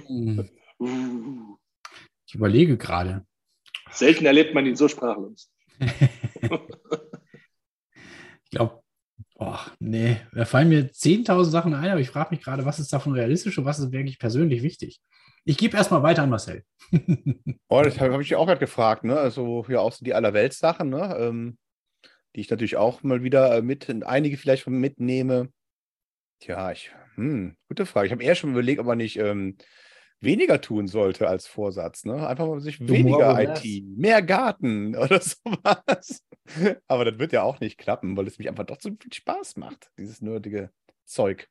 [0.07, 0.49] Hm,
[0.79, 1.57] Uh,
[2.27, 3.27] Ich überlege gerade.
[3.99, 5.51] Selten erlebt man ihn so sprachlos.
[8.49, 8.81] Ich glaube,
[9.39, 12.93] oh, nee, da fallen mir 10.000 Sachen ein, aber ich frage mich gerade, was ist
[12.93, 15.01] davon realistisch und was ist wirklich persönlich wichtig?
[15.45, 16.65] Ich gebe erstmal weiter an Marcel.
[17.69, 19.19] Oh, das habe hab ich auch gerade gefragt, ne?
[19.19, 21.17] Also ja auch so die Allerweltssachen, ne?
[21.19, 21.59] Ähm,
[22.35, 25.51] die ich natürlich auch mal wieder äh, mit, einige vielleicht mitnehme.
[26.39, 28.07] Tja, ich, hm, gute Frage.
[28.07, 29.57] Ich habe eher schon überlegt, ob man nicht ähm,
[30.21, 32.27] weniger tun sollte als Vorsatz, ne?
[32.27, 33.65] Einfach mal sich weniger or less.
[33.65, 36.23] IT, mehr Garten oder sowas.
[36.87, 39.57] Aber das wird ja auch nicht klappen, weil es mich einfach doch so viel Spaß
[39.57, 40.71] macht, dieses nerdige
[41.05, 41.49] Zeug.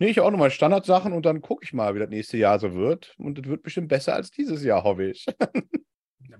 [0.00, 2.74] Nee, ich auch nochmal Standardsachen und dann gucke ich mal, wie das nächste Jahr so
[2.74, 3.14] wird.
[3.18, 5.26] Und das wird bestimmt besser als dieses Jahr, hoffe ich.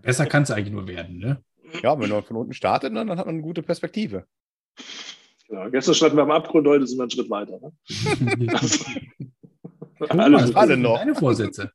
[0.01, 1.43] Besser kann es eigentlich nur werden, ne?
[1.83, 4.27] Ja, wenn man von unten startet, ne, dann hat man eine gute Perspektive.
[5.49, 5.69] Genau.
[5.71, 7.59] Gestern standen wir am Abgrund, heute sind wir einen Schritt weiter.
[7.61, 7.73] Ne?
[9.99, 10.99] Thomas, alle sind noch.
[10.99, 11.71] Deine Vorsätze.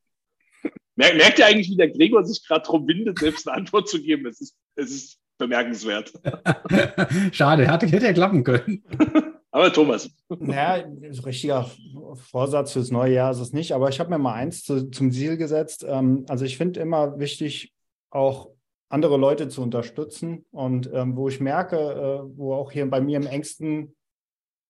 [0.95, 4.01] Merkt, merkt ihr eigentlich, wie der Gregor sich gerade drum windet, selbst eine Antwort zu
[4.01, 4.27] geben?
[4.27, 6.13] Es ist, es ist bemerkenswert.
[7.31, 8.83] Schade, hätte, hätte ja klappen können.
[9.51, 11.69] Aber Thomas, Naja, so richtiger
[12.15, 15.11] Vorsatz fürs neue Jahr ist es nicht, aber ich habe mir mal eins zu, zum
[15.11, 15.85] Ziel gesetzt.
[15.87, 17.71] Ähm, also ich finde immer wichtig,
[18.09, 18.49] auch
[18.89, 20.45] andere Leute zu unterstützen.
[20.49, 23.95] Und ähm, wo ich merke, äh, wo auch hier bei mir im engsten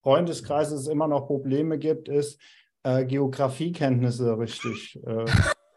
[0.02, 2.42] Freundeskreis es immer noch Probleme gibt, ist
[2.84, 5.26] äh, Geografiekenntnisse richtig äh,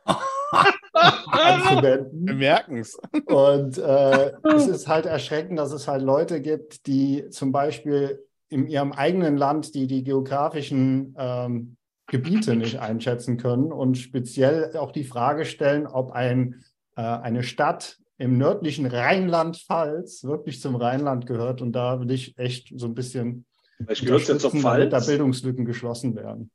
[0.92, 2.26] anzuwenden.
[2.26, 2.98] Wir merken es.
[3.26, 8.66] Und äh, es ist halt erschreckend, dass es halt Leute gibt, die zum Beispiel in
[8.66, 15.02] ihrem eigenen Land die die geografischen ähm, Gebiete nicht einschätzen können und speziell auch die
[15.02, 16.62] Frage stellen, ob ein,
[16.96, 21.60] äh, eine Stadt im nördlichen Rheinland-Pfalz wirklich zum Rheinland gehört.
[21.60, 23.44] Und da will ich echt so ein bisschen
[23.78, 25.06] vielleicht gehört ja zur unterstützen, damit da Pfalz.
[25.08, 26.50] Bildungslücken geschlossen werden.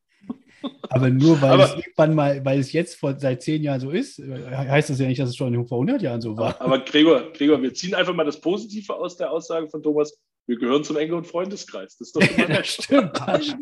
[0.89, 3.91] Aber nur weil Aber- es irgendwann mal, weil es jetzt vor, seit zehn Jahren so
[3.91, 6.59] ist, äh, heißt das ja nicht, dass es schon vor 100 Jahren so war.
[6.61, 10.19] Aber Gregor, Gregor, wir ziehen einfach mal das Positive aus der Aussage von Thomas.
[10.47, 11.97] Wir gehören zum engeren Freundeskreis.
[11.97, 13.11] Das ist doch mal das stimmt.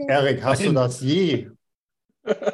[0.07, 1.49] Erik, hast du das je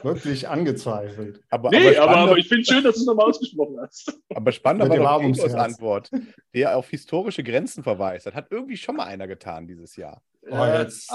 [0.03, 1.41] wirklich angezweifelt?
[1.49, 4.13] Aber, Nee, aber, spannender- aber ich finde schön, dass du es nochmal ausgesprochen hast.
[4.33, 5.53] Aber spannender Mit war Herz.
[5.53, 6.11] Antwort,
[6.53, 8.25] der auf historische Grenzen verweist.
[8.25, 10.21] Das hat irgendwie schon mal einer getan dieses Jahr.
[10.43, 11.11] Oh, Ja, jetzt.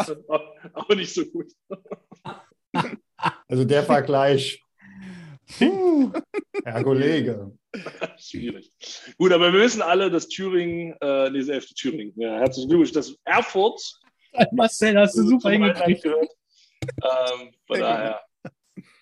[0.73, 1.53] aber nicht so gut.
[3.51, 4.63] Also der Vergleich.
[5.59, 6.13] Puh,
[6.65, 7.51] Herr Kollege.
[8.19, 8.71] Schwierig.
[9.19, 13.17] Gut, aber wir wissen alle, dass Thüringen, äh, nee, elfte Thüringen, ja, herzlichen Glückwunsch, dass
[13.25, 13.81] Erfurt
[14.53, 16.03] Marcel, hast du super hingekriegt.
[16.05, 16.31] gehört.
[17.03, 18.21] Ähm, von daher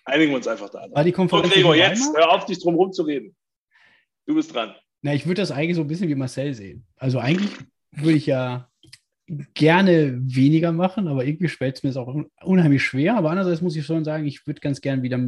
[0.05, 0.87] einigen wir uns einfach da.
[0.91, 3.35] War die So, Konferenz Gregor, jetzt hör auf, dich drum rum zu reden.
[4.25, 4.75] Du bist dran.
[5.03, 6.87] Na, ich würde das eigentlich so ein bisschen wie Marcel sehen.
[6.95, 7.51] Also eigentlich
[7.91, 8.69] würde ich ja
[9.53, 13.15] gerne weniger machen, aber irgendwie fällt es mir auch un- unheimlich schwer.
[13.15, 15.19] Aber andererseits muss ich schon sagen, ich würde ganz gern wieder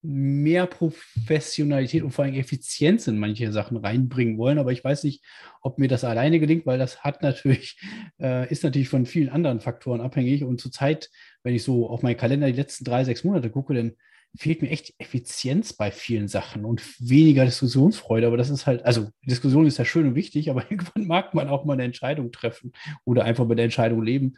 [0.00, 4.58] mehr Professionalität und vor allem Effizienz in manche Sachen reinbringen wollen.
[4.58, 5.24] Aber ich weiß nicht,
[5.60, 7.80] ob mir das alleine gelingt, weil das hat natürlich,
[8.20, 10.44] äh, ist natürlich von vielen anderen Faktoren abhängig.
[10.44, 11.10] Und zurzeit,
[11.42, 13.92] wenn ich so auf meinen Kalender die letzten drei, sechs Monate gucke, dann
[14.36, 18.26] fehlt mir echt Effizienz bei vielen Sachen und weniger Diskussionsfreude.
[18.26, 21.48] Aber das ist halt, also Diskussion ist ja schön und wichtig, aber irgendwann mag man
[21.48, 22.72] auch mal eine Entscheidung treffen
[23.04, 24.36] oder einfach mit der Entscheidung leben.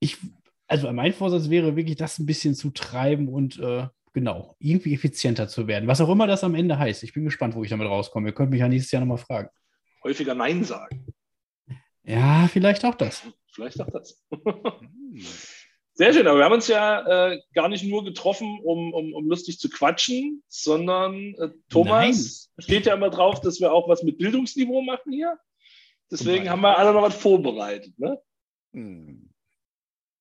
[0.00, 0.18] Ich,
[0.66, 5.48] also mein Vorsatz wäre wirklich, das ein bisschen zu treiben und äh, genau, irgendwie effizienter
[5.48, 5.88] zu werden.
[5.88, 7.02] Was auch immer das am Ende heißt.
[7.02, 8.28] Ich bin gespannt, wo ich damit rauskomme.
[8.28, 9.48] Ihr könnt mich ja nächstes Jahr nochmal fragen.
[10.04, 11.06] Häufiger Nein sagen.
[12.04, 13.22] Ja, vielleicht auch das.
[13.52, 14.24] Vielleicht auch das.
[15.98, 19.26] Sehr schön, aber wir haben uns ja äh, gar nicht nur getroffen, um, um, um
[19.26, 24.16] lustig zu quatschen, sondern äh, Thomas steht ja immer drauf, dass wir auch was mit
[24.16, 25.36] Bildungsniveau machen hier.
[26.08, 27.98] Deswegen haben wir alle noch was vorbereitet.
[27.98, 28.16] Ne?
[28.74, 29.27] Hm.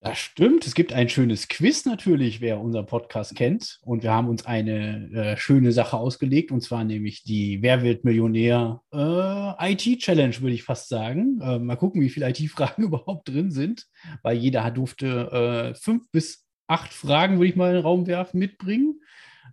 [0.09, 0.65] Das stimmt.
[0.65, 3.79] Es gibt ein schönes Quiz natürlich, wer unseren Podcast kennt.
[3.83, 8.05] Und wir haben uns eine äh, schöne Sache ausgelegt, und zwar nämlich die Wer wird
[8.05, 11.39] Millionär äh, IT-Challenge, würde ich fast sagen.
[11.41, 13.85] Äh, mal gucken, wie viele IT-Fragen überhaupt drin sind,
[14.23, 18.39] weil jeder durfte äh, fünf bis acht Fragen, würde ich mal in den Raum werfen,
[18.39, 19.01] mitbringen.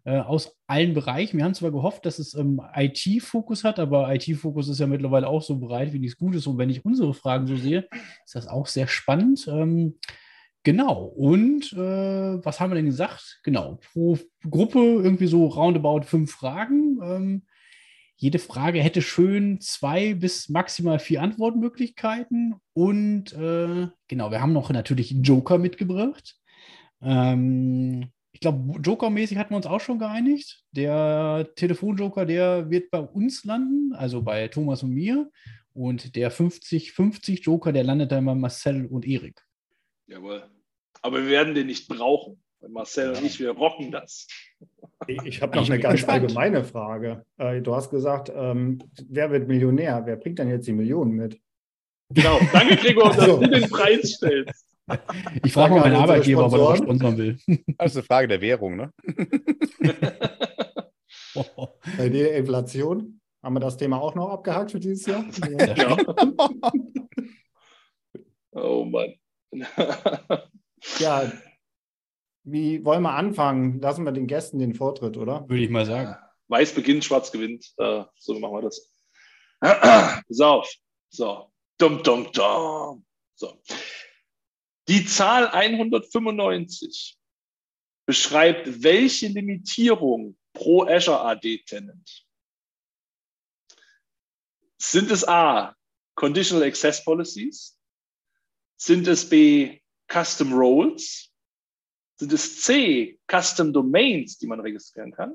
[0.06, 1.38] Äh, aus allen Bereichen.
[1.38, 5.40] Wir haben zwar gehofft, dass es ähm, IT-Fokus hat, aber IT-Fokus ist ja mittlerweile auch
[5.40, 6.46] so breit, wie nichts Gutes.
[6.46, 7.88] Und wenn ich unsere Fragen so sehe,
[8.24, 9.48] ist das auch sehr spannend.
[9.48, 9.94] Ähm,
[10.64, 11.04] Genau.
[11.04, 13.40] Und äh, was haben wir denn gesagt?
[13.44, 13.78] Genau.
[13.92, 16.98] Pro Gruppe irgendwie so roundabout fünf Fragen.
[17.02, 17.42] Ähm,
[18.16, 22.54] jede Frage hätte schön zwei bis maximal vier Antwortmöglichkeiten.
[22.72, 26.36] Und äh, genau, wir haben noch natürlich Joker mitgebracht.
[27.02, 30.64] Ähm, ich glaube, Joker-mäßig hatten wir uns auch schon geeinigt.
[30.72, 35.30] Der Telefonjoker, der wird bei uns landen, also bei Thomas und mir.
[35.74, 39.42] Und der 50-50 Joker, der landet dann bei Marcel und Erik.
[40.06, 40.44] Jawohl.
[41.04, 42.40] Aber wir werden den nicht brauchen.
[42.66, 44.26] Marcel und ich, wir rocken das.
[45.06, 46.22] Ich, ich habe noch Ich eine ganz gespannt.
[46.22, 47.26] allgemeine Frage.
[47.36, 48.78] Äh, du hast gesagt, ähm,
[49.10, 50.00] wer wird Millionär?
[50.06, 51.38] Wer bringt denn jetzt die Millionen mit?
[52.08, 52.40] Genau.
[52.54, 53.36] Danke, Gregor, dass So.
[53.38, 54.66] du den Preis stellst.
[55.42, 57.38] Ich frage mal meinen Arbeitgeber, ob er noch sponsern will.
[57.76, 58.90] Das ist eine Frage der Währung, ne?
[61.98, 63.20] Bei der Inflation?
[63.42, 65.22] Haben wir das Thema auch noch abgehakt für dieses Jahr?
[65.76, 65.96] Ja.
[68.56, 69.12] Oh Mann.
[70.98, 71.32] Ja.
[72.44, 73.80] Wie wollen wir anfangen?
[73.80, 75.48] Lassen wir den Gästen den Vortritt, oder?
[75.48, 76.14] Würde ich mal sagen.
[76.48, 77.72] Weiß beginnt, schwarz gewinnt.
[77.78, 78.92] Äh, so machen wir das.
[79.60, 80.70] Pass auf.
[81.08, 81.50] So.
[81.78, 83.04] Dum, dum, dum.
[83.34, 83.62] So.
[84.88, 87.18] Die Zahl 195
[88.06, 92.26] beschreibt, welche Limitierung pro Azure AD Tenant.
[94.78, 95.74] Sind es A,
[96.14, 97.78] Conditional Access Policies?
[98.76, 99.80] Sind es B,
[100.12, 101.30] Custom Roles?
[102.16, 105.34] Sind es C, Custom Domains, die man registrieren kann?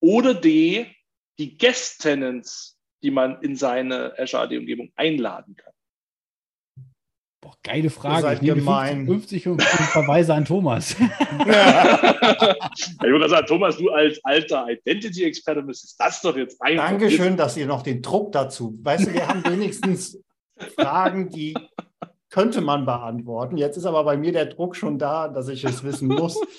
[0.00, 0.94] Oder D,
[1.38, 5.74] die Guest Tenants, die man in seine Azure AD-Umgebung einladen kann?
[7.44, 8.22] Boah, geile Frage.
[8.22, 9.06] seid Ich nehme gemein.
[9.06, 10.92] 50 und, und verweise an Thomas.
[10.98, 17.58] ich würde sagen, Thomas, du als alter Identity-Experte müsstest das doch jetzt einfach Dankeschön, dass
[17.58, 18.78] ihr noch den Druck dazu.
[18.82, 20.18] Weißt du, wir haben wenigstens
[20.74, 21.54] Fragen, die
[22.34, 23.56] könnte man beantworten.
[23.56, 26.40] Jetzt ist aber bei mir der Druck schon da, dass ich es wissen muss.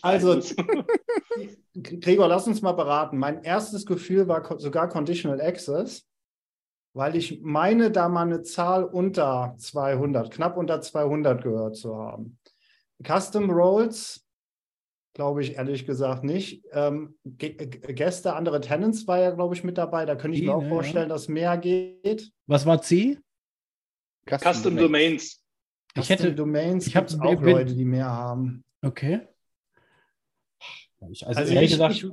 [0.00, 0.40] Also,
[1.74, 3.18] Gregor, lass uns mal beraten.
[3.18, 6.06] Mein erstes Gefühl war sogar Conditional Access,
[6.94, 12.38] weil ich meine, da mal eine Zahl unter 200, knapp unter 200 gehört zu haben.
[13.04, 14.24] Custom Roles,
[15.12, 16.64] glaube ich ehrlich gesagt nicht.
[16.72, 20.06] Ähm, Gäste, andere Tenants war ja, glaube ich, mit dabei.
[20.06, 22.30] Da könnte ich mir auch ne, vorstellen, dass mehr geht.
[22.46, 23.18] Was war C?
[24.28, 25.42] Custom Domains.
[25.96, 26.34] Ich hätte.
[26.34, 28.64] Domains, ich hab- gibt's auch bin- Leute, die mehr haben.
[28.82, 29.26] Okay.
[31.10, 32.06] Ich, also, Also ehrlich ich, gesagt, ich,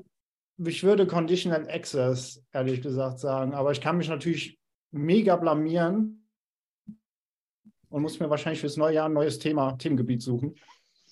[0.68, 3.54] ich würde Conditional Access, ehrlich gesagt, sagen.
[3.54, 4.60] Aber ich kann mich natürlich
[4.92, 6.28] mega blamieren
[7.90, 10.56] und muss mir wahrscheinlich fürs neue Jahr ein neues Thema, Themengebiet suchen.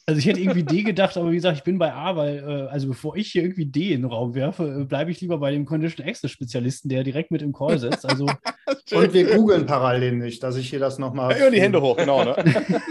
[0.06, 2.68] Also ich hätte irgendwie D gedacht, aber wie gesagt, ich bin bei A, weil, äh,
[2.72, 5.52] also bevor ich hier irgendwie D in den Raum werfe, äh, bleibe ich lieber bei
[5.52, 8.06] dem Conditional Access Spezialisten, der direkt mit im Call sitzt.
[8.10, 8.26] Also
[8.94, 11.38] Und wir googeln parallel nicht, dass ich hier das nochmal.
[11.40, 12.36] Ja, die Hände hoch, genau, ne?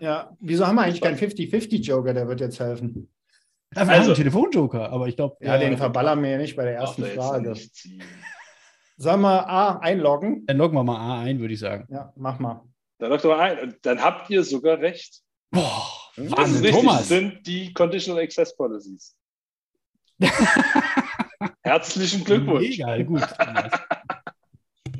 [0.00, 3.08] Ja, wieso haben wir eigentlich keinen 50-50-Joker, der wird jetzt helfen?
[3.74, 6.54] Ja, wir Also- haben einen Telefonjoker, aber ich glaube, Ja, den verballern wir ja nicht
[6.56, 7.54] bei der ersten er noch Frage.
[8.96, 10.44] Sollen wir A einloggen?
[10.46, 11.86] dann loggen wir mal A ein, würde ich sagen.
[11.90, 12.62] Ja, mach mal.
[12.98, 13.38] Dann, Dr.
[13.38, 13.74] ein.
[13.82, 15.20] dann habt ihr sogar recht.
[15.50, 17.08] Boah, Wahnsinn, richtig, Thomas.
[17.08, 19.16] sind die Conditional Access Policies.
[21.62, 22.78] Herzlichen Glückwunsch.
[22.78, 23.22] Mega gut.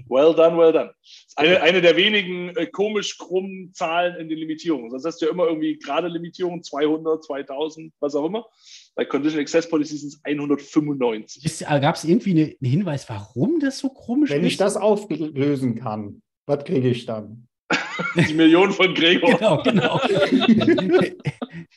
[0.08, 0.90] Well done, well done.
[1.02, 4.90] Das ist eine, eine der wenigen äh, komisch krummen Zahlen in den Limitierungen.
[4.90, 8.46] Sonst hast du ja immer irgendwie gerade Limitierungen 200, 2000, was auch immer.
[8.94, 11.42] Bei Conditional Access Policies sind es 195.
[11.66, 14.52] Gab es irgendwie eine, einen Hinweis, warum das so komisch Wenn ist?
[14.52, 17.47] ich das auflösen kann, was kriege ich dann?
[18.28, 19.36] Die Million von Gregor.
[19.36, 20.00] Genau, genau.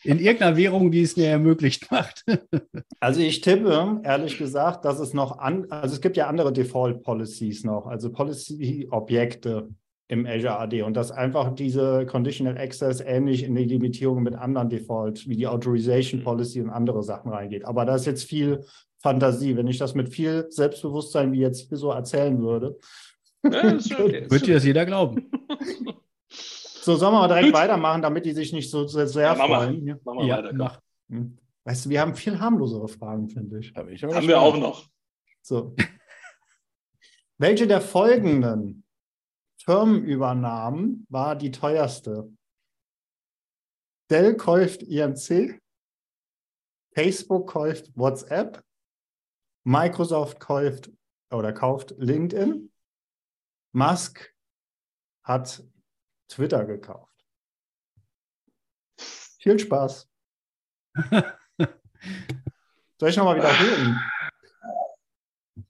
[0.04, 2.24] In irgendeiner Währung, die es mir ermöglicht macht.
[3.00, 7.04] Also ich tippe, ehrlich gesagt, dass es noch an, also es gibt ja andere Default
[7.04, 9.70] Policies noch, also Policy-Objekte
[10.08, 14.70] im Azure AD und dass einfach diese Conditional Access ähnlich in die Limitierung mit anderen
[14.70, 17.64] Default wie die Authorization Policy und andere Sachen reingeht.
[17.66, 18.66] Aber da ist jetzt viel
[19.02, 19.56] Fantasie.
[19.56, 22.78] Wenn ich das mit viel Selbstbewusstsein wie jetzt hier so erzählen würde.
[23.44, 23.52] Ja.
[24.32, 25.32] Wird dir das jeder glauben?
[26.84, 29.48] So, sollen wir mal direkt weitermachen, damit die sich nicht so sehr, sehr Ja, mach
[29.48, 29.68] mal.
[29.68, 29.86] freuen.
[29.86, 29.96] Ja.
[30.04, 30.54] Machen wir Ja, weiter.
[30.54, 30.82] mach.
[31.10, 31.38] Hm.
[31.64, 33.72] Weißt du, wir haben viel harmlosere Fragen, finde ich.
[33.72, 34.90] Bin ich Haben wir auch noch.
[35.44, 35.76] So.
[37.38, 38.84] Welche der folgenden
[39.64, 42.32] Firmenübernahmen war die teuerste?
[44.10, 45.62] Dell kauft IMC,
[46.96, 48.64] Facebook kauft WhatsApp,
[49.66, 50.92] Microsoft kauft
[51.32, 52.71] oder kauft LinkedIn,
[53.74, 54.34] Musk
[55.24, 55.64] hat
[56.28, 57.10] Twitter gekauft.
[59.40, 60.10] Viel Spaß.
[63.00, 64.00] Soll ich nochmal wiederholen?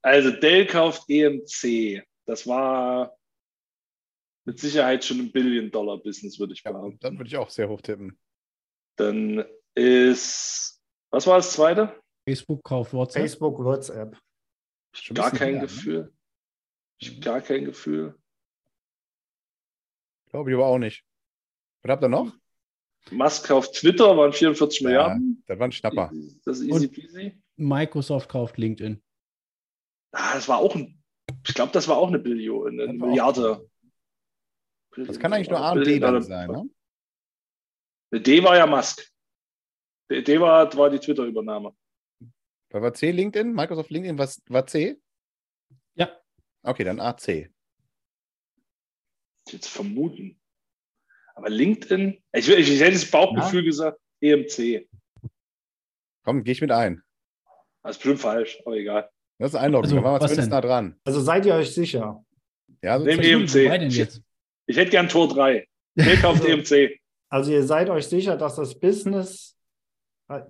[0.01, 2.03] Also Dell kauft EMC.
[2.25, 3.15] Das war
[4.45, 6.99] mit Sicherheit schon ein Billion-Dollar-Business, würde ich Ja, behaupten.
[6.99, 8.19] dann würde ich auch sehr hoch tippen.
[8.97, 12.01] Dann ist, was war das zweite?
[12.27, 13.21] Facebook kauft WhatsApp.
[13.21, 14.17] Facebook, WhatsApp.
[15.13, 16.11] Gar kein her, ne?
[17.01, 18.15] Ich, gar kein Gefühl.
[20.29, 21.03] Glaube ich aber auch nicht.
[21.83, 22.33] Was habt ihr noch?
[23.09, 25.43] Musk kauft Twitter, waren 44 Ja, Milliarden.
[25.47, 26.11] das war ein Schnapper.
[26.45, 27.41] Das ist easy peasy.
[27.55, 29.01] Microsoft kauft LinkedIn.
[30.11, 31.01] Ah, das war auch ein,
[31.47, 33.67] ich glaube, das war auch eine Billion, eine war Milliarde.
[34.95, 36.69] Das kann eigentlich nur A und D dann sein, ne?
[38.21, 39.09] D war ja Musk.
[40.11, 41.75] D, D war, war die Twitter-Übernahme.
[42.69, 43.53] Was war C LinkedIn?
[43.53, 45.00] Microsoft LinkedIn was war C?
[46.63, 46.69] Ja.
[46.71, 47.49] Okay, dann AC.
[49.49, 50.39] Jetzt vermuten.
[51.35, 54.87] Aber LinkedIn, ich, will- ich hätte das Bauchgefühl gesagt, EMC.
[56.23, 57.01] Komm, gehe ich mit ein.
[57.83, 59.09] Das ist bestimmt falsch, aber egal.
[59.39, 60.49] Das ist einloggen, Also, da waren wir zumindest denn?
[60.49, 60.99] nah dran.
[61.03, 62.23] Also seid ihr euch sicher?
[62.83, 63.91] Ja, so Nehmen ziemlich- EMC.
[63.97, 64.21] Jetzt?
[64.67, 65.67] Ich hätte gern Tor 3.
[65.95, 66.99] Wer kauft EMC?
[67.29, 69.57] Also ihr seid euch sicher, dass das Business,
[70.29, 70.41] äh,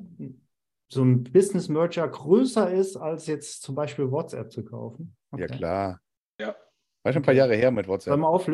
[0.89, 5.15] so ein Business-Merger größer ist, als jetzt zum Beispiel WhatsApp zu kaufen?
[5.37, 5.57] Ja Okay.
[5.57, 5.99] klar.
[6.39, 6.55] Ja.
[7.03, 8.17] War schon ein paar Jahre her mit WhatsApp.
[8.17, 8.47] Man muss,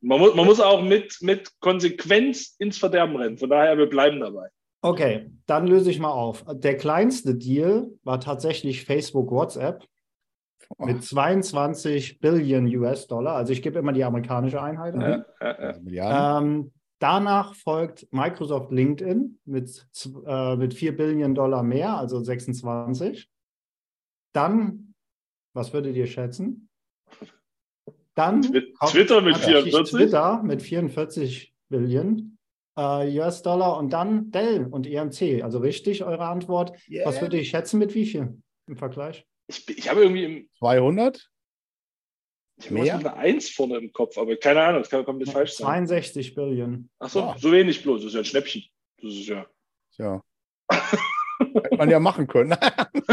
[0.00, 3.38] man, muss, man muss auch mit, mit Konsequenz ins Verderben rennen.
[3.38, 4.48] Von daher, wir bleiben dabei.
[4.80, 6.44] Okay, dann löse ich mal auf.
[6.48, 9.86] Der kleinste Deal war tatsächlich Facebook WhatsApp
[10.78, 13.34] Oh, mit 22 Billion US-Dollar.
[13.34, 15.00] Also ich gebe immer die amerikanische Einheit an.
[15.00, 15.52] Ja, ja, ja.
[15.54, 16.48] also Milliarden.
[16.62, 19.86] Ähm, danach folgt Microsoft LinkedIn mit,
[20.26, 23.28] äh, mit 4 Billion Dollar mehr, also 26.
[24.32, 24.91] Dann,
[25.54, 26.68] was würdet ihr schätzen?
[28.14, 29.90] Dann Twitter mit tatsächlich 44.
[29.98, 32.38] Twitter mit 44 Billion
[32.76, 35.42] äh, US-Dollar und dann Dell und EMC.
[35.42, 36.72] Also richtig eure Antwort.
[37.04, 39.26] Was würdet ihr schätzen mit wie viel im Vergleich?
[39.46, 41.28] Ich, ich habe irgendwie im, 200?
[42.58, 45.54] ich habe mit einer 1 vorne im Kopf, aber keine Ahnung, das kann komplett falsch
[45.54, 45.86] sein.
[45.86, 46.90] 62 Billion.
[46.98, 47.36] Achso, Ja.
[47.38, 48.02] so wenig bloß.
[48.02, 48.64] Das ist ja ein Schnäppchen.
[49.02, 49.46] Das ist ja.
[49.98, 50.22] Ja.
[51.62, 52.52] Hätte man ja machen können.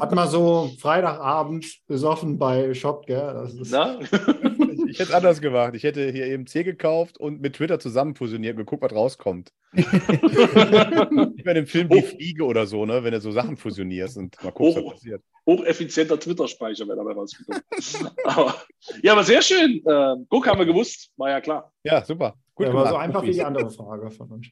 [0.00, 3.34] Hat mal so Freitagabend besoffen bei Shop, gell?
[3.34, 3.98] Das ist, Na?
[4.00, 5.74] ich hätte es anders gemacht.
[5.74, 9.52] Ich hätte hier eben C gekauft und mit Twitter zusammen fusioniert und geguckt, was rauskommt.
[9.72, 12.02] Wie bei dem Film Die.
[12.02, 13.04] Fliege oder so, ne?
[13.04, 15.22] wenn du so Sachen fusionierst und mal guckst, was passiert.
[15.46, 17.62] Hocheffizienter Twitter-Speicher wäre dabei rausgekommen.
[18.24, 18.54] aber,
[19.02, 19.82] ja, aber sehr schön.
[19.86, 21.10] Ähm, guck, haben wir gewusst.
[21.16, 21.72] War ja klar.
[21.82, 22.34] Ja, super.
[22.54, 22.94] Gut ja, aber gemacht.
[22.94, 24.48] so einfach wie die andere Frage von uns.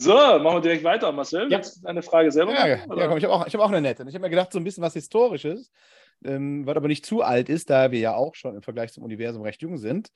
[0.00, 1.12] So, machen wir direkt weiter.
[1.12, 1.58] Marcel, Ja.
[1.58, 3.68] willst du eine Frage selber Ja, machen, ja komm, ich habe auch, ich hab auch
[3.68, 4.02] eine nette.
[4.08, 5.70] Ich habe mir gedacht, so ein bisschen was Historisches,
[6.24, 9.04] ähm, was aber nicht zu alt ist, da wir ja auch schon im Vergleich zum
[9.04, 10.10] Universum recht jung sind.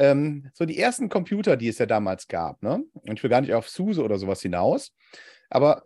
[0.00, 2.82] Ähm, so die ersten Computer, die es ja damals gab, ne?
[2.92, 4.92] Und ich will gar nicht auf SUSE oder sowas hinaus,
[5.48, 5.84] aber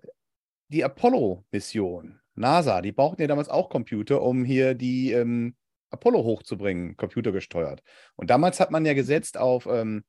[0.69, 5.55] die Apollo-Mission, NASA, die brauchten ja damals auch Computer, um hier die ähm,
[5.91, 7.83] Apollo hochzubringen, computergesteuert.
[8.17, 10.05] Und damals hat man ja gesetzt auf ähm,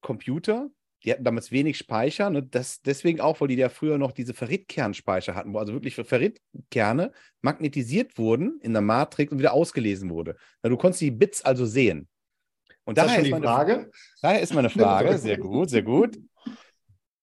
[0.00, 0.70] Computer,
[1.04, 2.42] die hatten damals wenig Speicher, ne?
[2.42, 7.12] das, deswegen auch, weil die ja früher noch diese Ferritkernspeicher hatten, wo also wirklich Ferritkerne
[7.40, 10.36] magnetisiert wurden in der Matrix und wieder ausgelesen wurde.
[10.62, 12.08] Na, du konntest die Bits also sehen.
[12.84, 13.90] Und Ist daher ist, meine, Frage?
[14.22, 16.18] daher ist meine Frage, sehr gut, sehr gut.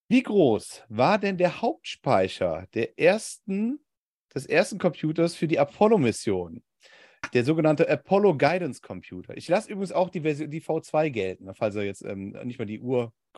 [0.07, 3.79] Wie groß war denn der Hauptspeicher der ersten,
[4.33, 6.63] des ersten Computers für die Apollo-Mission?
[7.33, 9.35] Der sogenannte Apollo Guidance Computer.
[9.35, 12.65] Ich lasse übrigens auch die, Version, die V2 gelten, falls ihr jetzt ähm, nicht mal
[12.65, 12.79] die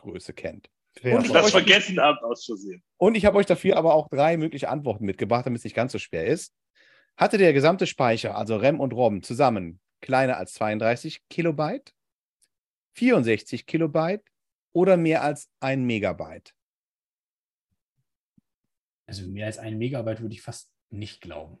[0.04, 0.68] Urgröße kennt.
[1.02, 2.82] Und Ich das euch- vergessen habt aus Versehen.
[2.96, 5.92] Und ich habe euch dafür aber auch drei mögliche Antworten mitgebracht, damit es nicht ganz
[5.92, 6.52] so schwer ist.
[7.16, 11.92] Hatte der gesamte Speicher, also RAM und ROM, zusammen kleiner als 32 Kilobyte,
[12.94, 14.22] 64 Kilobyte
[14.72, 16.52] oder mehr als ein Megabyte?
[19.06, 21.58] Also mehr als ein Megabyte würde ich fast nicht glauben.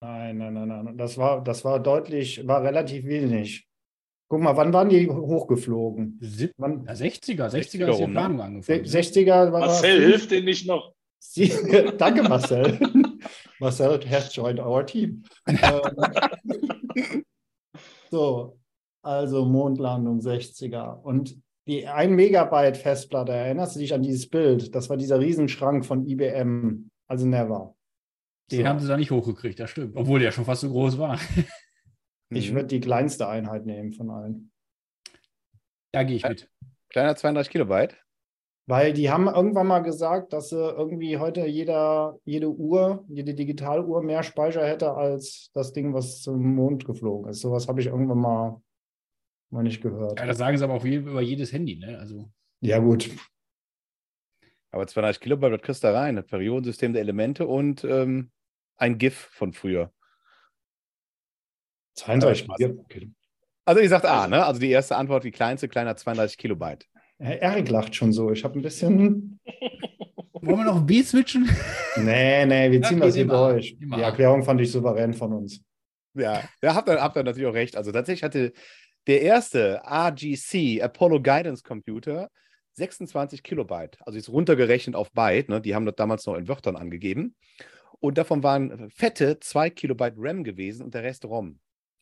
[0.00, 0.96] Nein, nein, nein, nein.
[0.96, 3.67] Das war, das war deutlich, war relativ wenig.
[4.28, 6.18] Guck mal, wann waren die hochgeflogen?
[6.20, 8.18] Sieb Wann, ja, 60er, 60er, 60er ist die rum, ne?
[8.18, 8.84] Planung angefangen.
[8.84, 10.92] 60er war Marcel hilft denen nicht noch.
[11.18, 11.48] Sie,
[11.98, 12.78] danke, Marcel.
[13.58, 15.22] Marcel has joined our team.
[15.46, 15.64] Ähm,
[18.10, 18.58] so,
[19.02, 21.00] also Mondlandung 60er.
[21.00, 21.36] Und
[21.66, 24.74] die 1 Megabyte Festplatte, erinnerst du dich an dieses Bild?
[24.74, 26.90] Das war dieser Riesenschrank von IBM.
[27.06, 27.74] Also never.
[28.50, 28.66] Den So.
[28.68, 29.96] haben sie da nicht hochgekriegt, das stimmt.
[29.96, 31.18] Obwohl der schon fast so groß war.
[32.30, 32.56] Ich Mhm.
[32.56, 34.50] würde die kleinste Einheit nehmen von allen.
[35.92, 36.50] Da gehe ich mit.
[36.90, 37.96] Kleiner 32 Kilobyte.
[38.66, 44.02] Weil die haben irgendwann mal gesagt, dass sie irgendwie heute jeder, jede Uhr, jede Digitaluhr
[44.02, 47.40] mehr Speicher hätte als das Ding, was zum Mond geflogen ist.
[47.40, 48.62] Sowas habe ich irgendwann mal,
[49.50, 50.20] mal nicht gehört.
[50.20, 51.98] Ja, das sagen sie aber auch über jedes Handy, ne?
[51.98, 53.10] Also Ja, gut.
[54.70, 56.16] Aber 32 Kilobyte, was kriegst du da rein?
[56.16, 58.30] Das Periodensystem der Elemente und ähm,
[58.76, 59.92] ein GIF von früher.
[61.98, 62.78] 32 Ja, Bier.
[62.78, 63.10] Okay.
[63.64, 64.44] Also ihr sagt A, ne?
[64.44, 66.86] Also die erste Antwort, die kleinste, kleiner 32 Kilobyte.
[67.18, 68.30] Herr Erik lacht schon so.
[68.30, 69.40] Ich habe ein bisschen.
[70.32, 71.50] wollen wir noch B switchen?
[71.96, 73.76] Nee, nee, wir Ja, ziehen geht das hier durch.
[73.80, 73.96] Immer.
[73.96, 75.62] Die Erklärung fand ich souverän von uns.
[76.14, 77.76] Ja, ja habt ihr, habt ihr natürlich auch recht.
[77.76, 78.52] Also tatsächlich hatte
[79.06, 82.30] Der erste RGC, Apollo Guidance Computer,
[82.72, 83.98] 26 Kilobyte.
[84.00, 85.48] Also ist runtergerechnet auf Byte.
[85.48, 85.60] Ne?
[85.60, 87.34] Die haben das damals noch in Wörtern angegeben.
[88.00, 91.58] Und davon waren fette 2 Kilobyte RAM gewesen und der Rest ROM.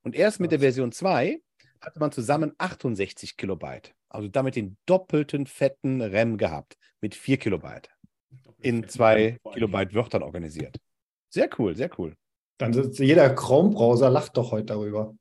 [0.06, 1.42] Und erst mit der Version 2
[1.80, 3.92] hatte man zusammen 68 Kilobyte.
[4.08, 6.76] Also damit den doppelten fetten RAM gehabt.
[7.00, 7.88] Mit 4 Kilobyte.
[8.62, 10.76] In 2 Kilobyte Wörtern organisiert.
[11.28, 12.14] Sehr cool, sehr cool.
[12.56, 15.12] Dann sitzt jeder Chrome-Browser lacht doch heute darüber.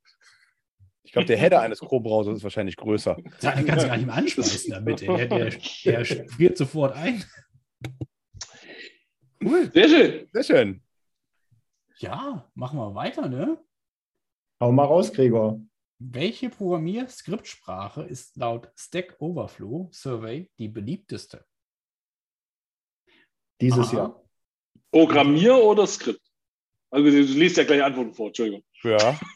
[1.01, 3.15] Ich glaube, der Header eines Chrome-Browsers ist wahrscheinlich größer.
[3.15, 5.01] Den kannst du gar nicht mehr anspeisen damit.
[5.01, 7.23] Der, der, der friert sofort ein.
[9.43, 9.71] Cool.
[9.73, 10.29] Sehr schön.
[10.31, 10.83] Sehr schön.
[11.97, 13.57] Ja, machen wir weiter, ne?
[14.57, 15.59] Hau mal raus, Gregor.
[15.99, 21.45] Welche Programmierskriptsprache ist laut Stack Overflow Survey die beliebteste?
[23.59, 23.97] Dieses Aha.
[23.97, 24.23] Jahr.
[24.91, 26.21] Programmier oder Skript?
[26.89, 28.63] Also du liest ja gleich Antworten vor, Entschuldigung.
[28.83, 29.19] Ja.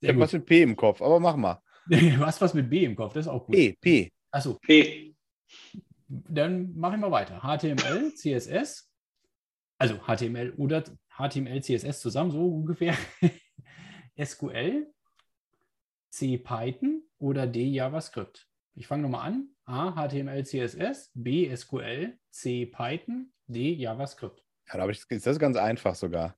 [0.00, 1.60] Ich habe was mit P im Kopf, aber mach mal.
[1.88, 3.56] Du hast was mit B im Kopf, das ist auch gut.
[3.56, 4.12] P, P.
[4.30, 5.14] Achso, P.
[6.06, 7.40] dann machen wir weiter.
[7.40, 8.88] HTML, CSS,
[9.78, 12.96] also HTML oder HTML, CSS zusammen, so ungefähr.
[14.22, 14.86] SQL,
[16.10, 18.48] C Python oder D JavaScript.
[18.74, 19.48] Ich fange nochmal an.
[19.64, 24.44] A HTML, CSS, B SQL, C Python, D JavaScript.
[24.68, 26.36] Ja, da ich, das ist ganz einfach sogar.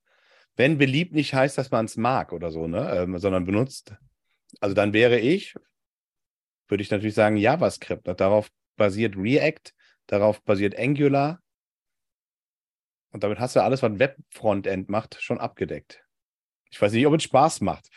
[0.57, 2.91] Wenn beliebt nicht heißt, dass man es mag oder so, ne?
[2.91, 3.95] Ähm, sondern benutzt.
[4.61, 5.55] Also dann wäre ich,
[6.69, 8.09] würde ich natürlich sagen, JavaScript.
[8.21, 9.73] Darauf basiert React,
[10.07, 11.41] darauf basiert Angular.
[13.11, 16.05] Und damit hast du alles, was Web-Frontend macht, schon abgedeckt.
[16.71, 17.89] Ich weiß nicht, ob es Spaß macht.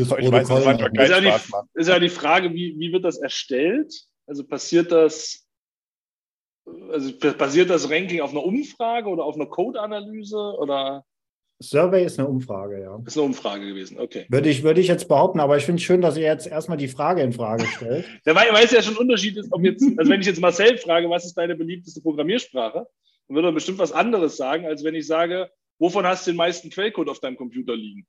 [0.00, 1.68] Ich weiß, es manchmal keinen Ist ja die- Spaß macht.
[1.74, 3.92] ist ja die Frage, wie, wie wird das erstellt?
[4.28, 5.44] Also passiert das,
[6.92, 11.04] also basiert das Ranking auf einer Umfrage oder auf einer Code-Analyse oder
[11.60, 13.00] Survey ist eine Umfrage, ja.
[13.04, 13.98] ist eine Umfrage gewesen?
[13.98, 14.26] Okay.
[14.28, 16.78] Würde ich, würde ich jetzt behaupten, aber ich finde es schön, dass ihr jetzt erstmal
[16.78, 18.06] die Frage in Frage stellt.
[18.24, 21.10] Der wei- weiß ja schon Unterschied ist, ob jetzt, also wenn ich jetzt Marcel frage,
[21.10, 22.86] was ist deine beliebteste Programmiersprache,
[23.26, 26.36] dann würde er bestimmt was anderes sagen, als wenn ich sage, wovon hast du den
[26.36, 28.06] meisten Quellcode auf deinem Computer liegen?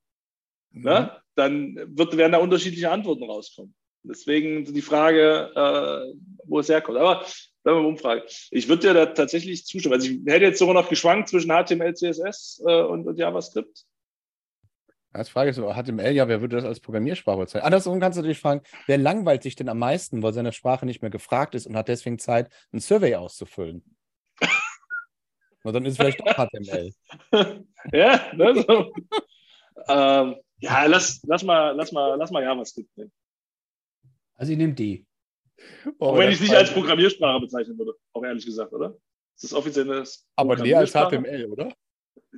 [0.72, 1.12] Ne?
[1.36, 3.74] Dann wird, werden da unterschiedliche Antworten rauskommen.
[4.04, 6.98] Deswegen die Frage, äh, wo es herkommt.
[6.98, 7.26] Aber
[7.64, 8.24] bleiben wir bei Umfrage.
[8.52, 9.96] Ich würde dir da tatsächlich zustimmen.
[9.96, 13.86] Also ich hätte jetzt sogar noch geschwankt zwischen HTML, CSS äh, und, und JavaScript.
[15.12, 17.66] Als Frage ist, HTML, ja, wer würde das als Programmiersprache bezeichnen?
[17.66, 21.02] Andersrum kannst du dich fragen, wer langweilt sich denn am meisten, weil seine Sprache nicht
[21.02, 23.84] mehr gefragt ist und hat deswegen Zeit, ein Survey auszufüllen?
[25.64, 26.92] Und dann ist es vielleicht auch HTML.
[27.94, 28.94] ja, ne, so.
[29.88, 33.12] ähm, ja, lass, lass mal, lass mal, lass mal JavaScript nehmen.
[34.36, 35.06] Also ich nehme D.
[36.00, 38.96] Auch wenn ich es nicht als Programmiersprache bezeichnen würde, auch ehrlich gesagt, oder?
[39.36, 40.92] Ist das offiziell das Aber näher als?
[40.92, 41.74] HTML, oder?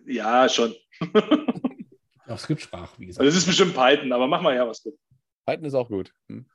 [0.06, 0.76] Ja, schon.
[2.28, 3.24] Auf Skriptsprache, wie gesagt.
[3.24, 4.98] Also es ist bestimmt Python, aber mach mal JavaScript.
[5.46, 6.12] Python ist auch gut.
[6.28, 6.46] Hm.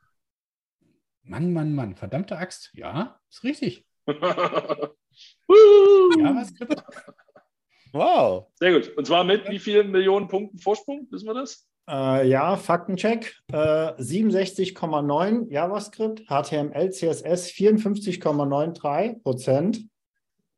[1.22, 2.70] Mann, Mann, Mann, verdammte Axt.
[2.74, 3.84] Ja, ist richtig.
[6.18, 6.82] JavaScript.
[7.92, 8.46] Wow.
[8.54, 8.96] Sehr gut.
[8.96, 11.06] Und zwar mit wie vielen Millionen Punkten Vorsprung?
[11.10, 11.66] Wissen wir das?
[11.88, 13.36] Äh, ja, Faktencheck.
[13.52, 19.86] Äh, 67,9 JavaScript, HTML, CSS 54,93 Prozent,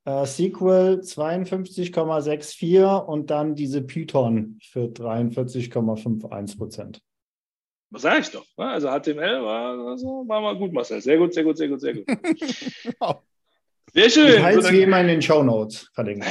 [0.05, 7.03] äh, SQL 52,64 und dann diese Python für 43,51 Prozent.
[7.91, 8.45] Was sage ich doch?
[8.57, 8.69] ne?
[8.69, 11.01] Also HTML war, also war mal gut, Marcel.
[11.01, 12.07] Sehr gut, sehr gut, sehr gut, sehr gut.
[13.01, 13.23] Wow.
[13.99, 14.27] Sehr schön.
[14.29, 16.25] Details So, immer in den Show Notes verlinkt.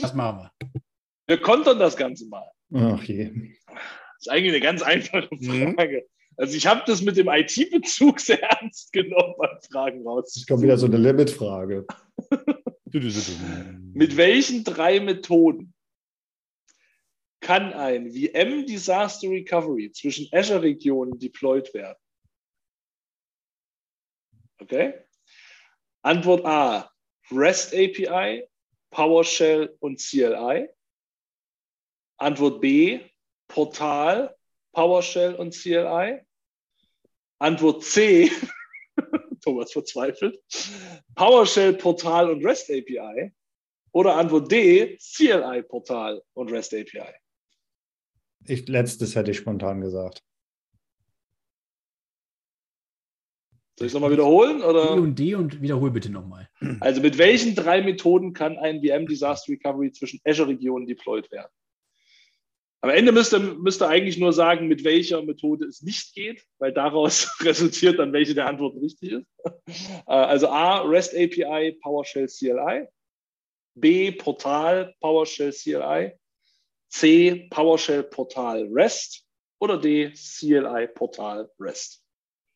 [0.00, 0.70] Was machen wir?
[1.26, 2.48] wir kontern das Ganze mal.
[2.74, 3.30] Ach je.
[3.66, 3.76] Das
[4.20, 5.74] ist eigentlich eine ganz einfache Mhm.
[5.74, 6.06] Frage.
[6.36, 10.36] Also ich habe das mit dem IT-Bezug sehr ernst genommen beim Fragen raus.
[10.36, 11.86] Es kommt wieder so eine Limitfrage.
[12.90, 15.74] Mit welchen drei Methoden
[17.40, 21.98] kann ein VM Disaster Recovery zwischen Azure-Regionen deployed werden?
[24.60, 24.94] Okay.
[26.02, 26.90] Antwort A:
[27.30, 28.44] REST API,
[28.90, 30.68] PowerShell und CLI.
[32.18, 33.00] Antwort B:
[33.48, 34.34] Portal,
[34.72, 36.20] PowerShell und CLI.
[37.38, 38.30] Antwort C:
[39.44, 40.38] Thomas verzweifelt.
[41.14, 43.32] PowerShell, Portal und REST API.
[43.92, 47.14] Oder Antwort D: CLI, Portal und REST API.
[48.44, 50.22] Ich, letztes hätte ich spontan gesagt.
[53.78, 54.58] Soll ich es nochmal wiederholen?
[54.58, 54.92] D Oder?
[54.94, 56.48] und D und wiederhol bitte nochmal.
[56.80, 61.52] Also mit welchen drei Methoden kann ein VM Disaster Recovery zwischen Azure-Regionen deployed werden?
[62.80, 67.28] Am Ende müsste, müsste eigentlich nur sagen, mit welcher Methode es nicht geht, weil daraus
[67.44, 69.26] resultiert dann, welche der Antworten richtig ist.
[69.46, 72.88] Äh, Also A, REST API, PowerShell CLI.
[73.76, 76.14] B, Portal, PowerShell CLI.
[76.88, 77.46] C.
[77.50, 79.24] PowerShell Portal REST
[79.60, 80.10] oder D.
[80.10, 82.02] CLI Portal REST?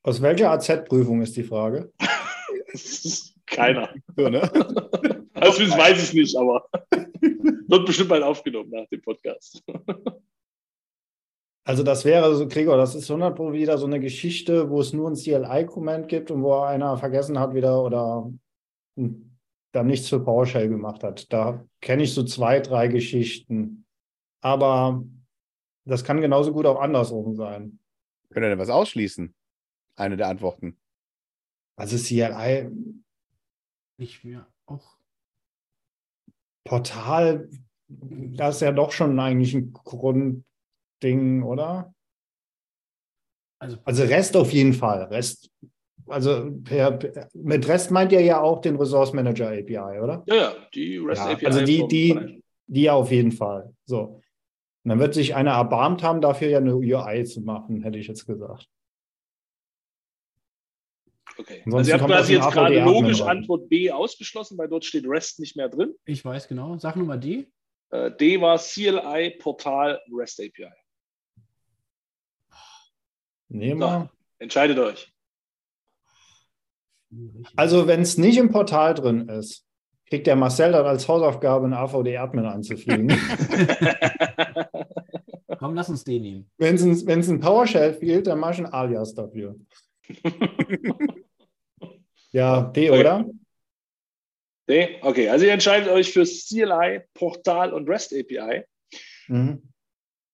[0.05, 1.93] Aus welcher AZ-Prüfung ist die Frage?
[3.47, 3.95] Keiner.
[4.17, 4.43] So, ne?
[5.35, 6.69] Also, das weiß ich nicht, aber
[7.21, 9.63] wird bestimmt mal aufgenommen nach dem Podcast.
[11.65, 14.93] Also das wäre so, Gregor, das ist 100 Pro wieder so eine Geschichte, wo es
[14.93, 18.33] nur ein CLI-Comment gibt und wo einer vergessen hat wieder oder
[18.97, 21.33] dann nichts für PowerShell gemacht hat.
[21.33, 23.87] Da kenne ich so zwei, drei Geschichten.
[24.41, 25.05] Aber
[25.85, 27.79] das kann genauso gut auch andersrum sein.
[28.31, 29.33] Könnt ihr denn was ausschließen?
[29.97, 30.79] Eine der Antworten.
[31.77, 32.71] Also CLI,
[33.99, 34.47] Nicht mehr.
[34.67, 34.97] Auch.
[36.65, 37.49] Portal,
[37.89, 41.93] das ist ja doch schon eigentlich ein Grundding, oder?
[43.61, 45.05] Also, Also Rest auf jeden Fall.
[45.05, 45.51] Rest,
[46.07, 50.23] also per, per, mit Rest meint ihr ja auch den Resource Manager API, oder?
[50.27, 51.47] Ja, ja, die REST Ja, API.
[51.47, 52.43] also die- die-.
[52.69, 53.75] Die ja auf jeden Fall.
[53.85, 54.23] So.
[54.85, 58.07] Und dann wird sich einer erbarmt haben, dafür ja eine UI zu machen, hätte ich
[58.07, 58.69] jetzt gesagt.
[61.39, 61.63] Okay.
[61.65, 63.21] Ansonsten Also ihr habt quasi jetzt gerade logisch.
[63.23, 65.95] Antwort B ausgeschlossen, weil dort steht REST nicht mehr drin.
[66.05, 66.77] ich weiß genau.
[66.79, 67.49] Sag Nummer D.
[67.91, 70.71] Äh, D war CLI Portal REST API.
[73.49, 73.87] Nehmen So.
[73.87, 74.11] wir.
[74.39, 75.13] Entscheidet euch.
[77.57, 79.67] Also, wenn es nicht im Portal drin ist,
[80.09, 83.09] kriegt der Marcel dann als Hausaufgabe, einen AVD-Admin anzufliegen.
[85.59, 86.51] Komm, lass uns den nehmen.
[86.59, 89.55] wenn es ein, wenn's ein PowerShell fehlt, dann mach ich ein Alias dafür.
[92.33, 93.01] ja, D, Okay.
[93.01, 93.25] oder?
[94.69, 94.99] D?
[95.03, 98.65] Okay, also ihr entscheidet euch für CLI Portal und REST API.
[99.29, 99.63] Mhm.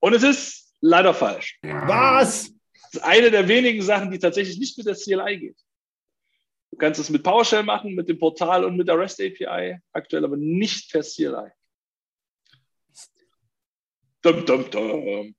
[0.01, 1.59] Und es ist leider falsch.
[1.63, 2.51] Was?
[2.83, 5.59] Das ist eine der wenigen Sachen, die tatsächlich nicht mit der CLI geht.
[6.71, 10.25] Du kannst es mit PowerShell machen, mit dem Portal und mit der REST API, aktuell
[10.25, 11.51] aber nicht per CLI.
[14.23, 15.35] Dum, dum, dum.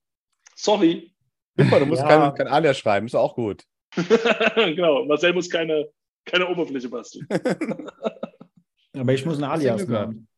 [0.56, 1.12] Sorry.
[1.56, 2.08] Guck mal, du musst Ja.
[2.08, 3.64] kein, kein Alias schreiben, ist auch gut.
[4.54, 5.88] genau, Marcel muss keine,
[6.24, 7.26] keine Oberfläche basteln.
[8.96, 10.28] Aber ich muss ein Alias machen.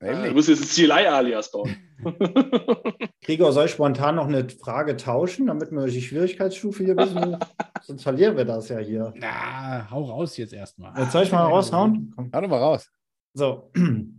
[0.00, 0.34] Du Nämlich.
[0.34, 1.76] musst jetzt ein CLI-Alias bauen.
[3.22, 7.38] Gregor, soll ich spontan noch eine Frage tauschen, damit wir die Schwierigkeitsstufe hier ein bisschen.
[7.82, 9.14] Sonst verlieren wir das ja hier.
[9.16, 10.98] Na, hau raus jetzt erstmal.
[11.00, 12.12] Jetzt soll ich mal raushauen?
[12.14, 12.30] Komm.
[12.34, 12.90] Hau doch mal raus.
[13.32, 13.70] So,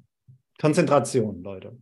[0.59, 1.77] Konzentration, Leute.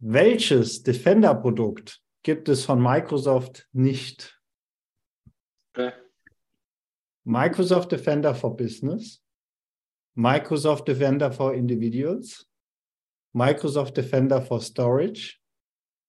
[0.00, 4.37] Welches Defender-Produkt gibt es von Microsoft nicht?
[5.78, 5.92] Okay.
[7.24, 9.22] Microsoft Defender for Business,
[10.16, 12.46] Microsoft Defender for Individuals,
[13.32, 15.38] Microsoft Defender for Storage,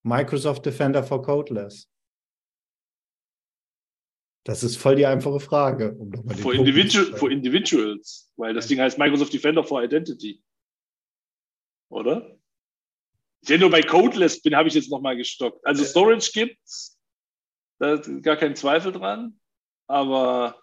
[0.03, 1.87] Microsoft Defender for Codeless.
[4.45, 5.93] Das ist voll die einfache Frage.
[5.95, 10.41] Um For, zu for Individuals, weil das Ding heißt Microsoft Defender for Identity.
[11.89, 12.39] Oder?
[13.41, 15.63] Ich nur bei Codeless bin, habe ich jetzt nochmal gestockt.
[15.65, 16.97] Also Storage gibt's,
[17.79, 19.38] da ist gar kein Zweifel dran,
[19.89, 20.61] aber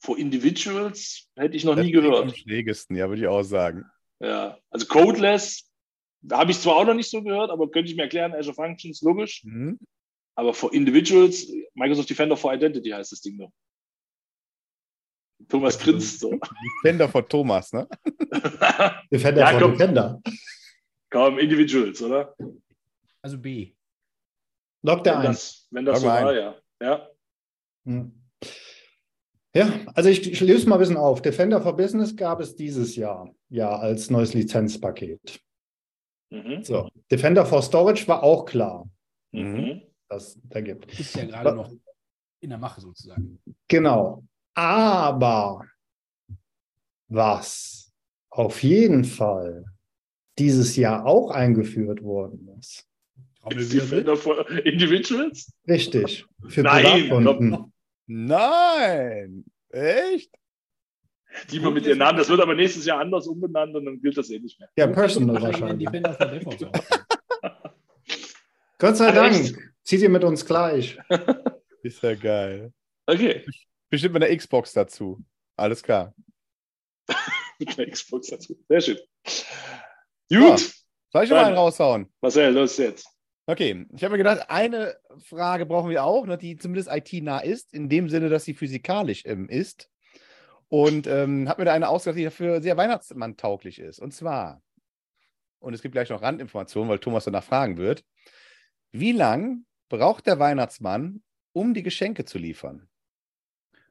[0.00, 2.38] for Individuals hätte ich noch nie Das Am gehört.
[2.38, 3.84] schlägesten, ja, würde ich auch sagen.
[4.20, 5.70] Ja, also Codeless,
[6.22, 8.54] da habe ich zwar auch noch nicht so gehört, aber könnte ich mir erklären, Azure
[8.54, 9.42] Functions, logisch.
[9.44, 9.78] Mhm.
[10.36, 13.52] Aber for Individuals, Microsoft Defender for Identity heißt das Ding noch.
[15.48, 16.38] Thomas grinst so.
[16.82, 17.86] Defender vor Thomas, ne?
[19.10, 19.72] Defender Ja, for komm.
[19.72, 20.22] Defender.
[21.10, 22.34] Kaum Individuals, oder?
[23.22, 23.74] Also B.
[24.82, 26.54] Der Wenn das, wenn das so war, ja.
[26.80, 27.08] ja.
[27.84, 28.25] Hm.
[29.54, 31.22] Ja, also ich, ich löse mal ein bisschen auf.
[31.22, 35.40] Defender for Business gab es dieses Jahr ja als neues Lizenzpaket.
[36.30, 36.62] Mhm.
[36.62, 38.88] So, Defender for Storage war auch klar,
[39.32, 39.82] Mhm.
[40.08, 40.98] dass es da gibt.
[40.98, 41.70] Ist ja gerade noch
[42.40, 43.40] in der Mache sozusagen.
[43.68, 44.24] Genau.
[44.54, 45.64] Aber
[47.08, 47.92] was
[48.30, 49.64] auf jeden Fall
[50.38, 52.86] dieses Jahr auch eingeführt worden ist.
[53.48, 55.50] Defender for Individuals?
[55.68, 56.26] Richtig.
[56.48, 57.72] Für Nein, Privatkunden.
[58.06, 59.44] Nein!
[59.70, 60.30] Echt?
[61.50, 64.16] Die man mit ihren Namen, das wird aber nächstes Jahr anders umbenannt und dann gilt
[64.16, 64.70] das eh nicht mehr.
[64.76, 65.88] Ja, Personal wahrscheinlich.
[65.88, 66.72] Auch.
[68.78, 69.34] Gott sei Dank.
[69.34, 69.56] echt?
[69.82, 70.98] Zieht ihr mit uns gleich.
[71.82, 72.72] Ist ja geil.
[73.06, 73.44] Okay,
[73.88, 75.24] Bestimmt mit einer Xbox dazu.
[75.56, 76.14] Alles klar.
[77.58, 78.58] mit der Xbox dazu.
[78.68, 78.98] Sehr schön.
[80.28, 80.74] Gut,
[81.12, 82.12] Soll ich mal einen raushauen?
[82.20, 83.08] Marcel, los jetzt.
[83.48, 87.72] Okay, ich habe mir gedacht, eine Frage brauchen wir auch, ne, die zumindest IT-nah ist,
[87.72, 89.88] in dem Sinne, dass sie physikalisch ähm, ist.
[90.68, 94.00] Und ähm, habe mir da eine ausgedacht, die dafür sehr Weihnachtsmann-tauglich ist.
[94.00, 94.62] Und zwar,
[95.60, 98.04] und es gibt gleich noch Randinformationen, weil Thomas danach fragen wird,
[98.90, 101.22] wie lang braucht der Weihnachtsmann,
[101.52, 102.88] um die Geschenke zu liefern?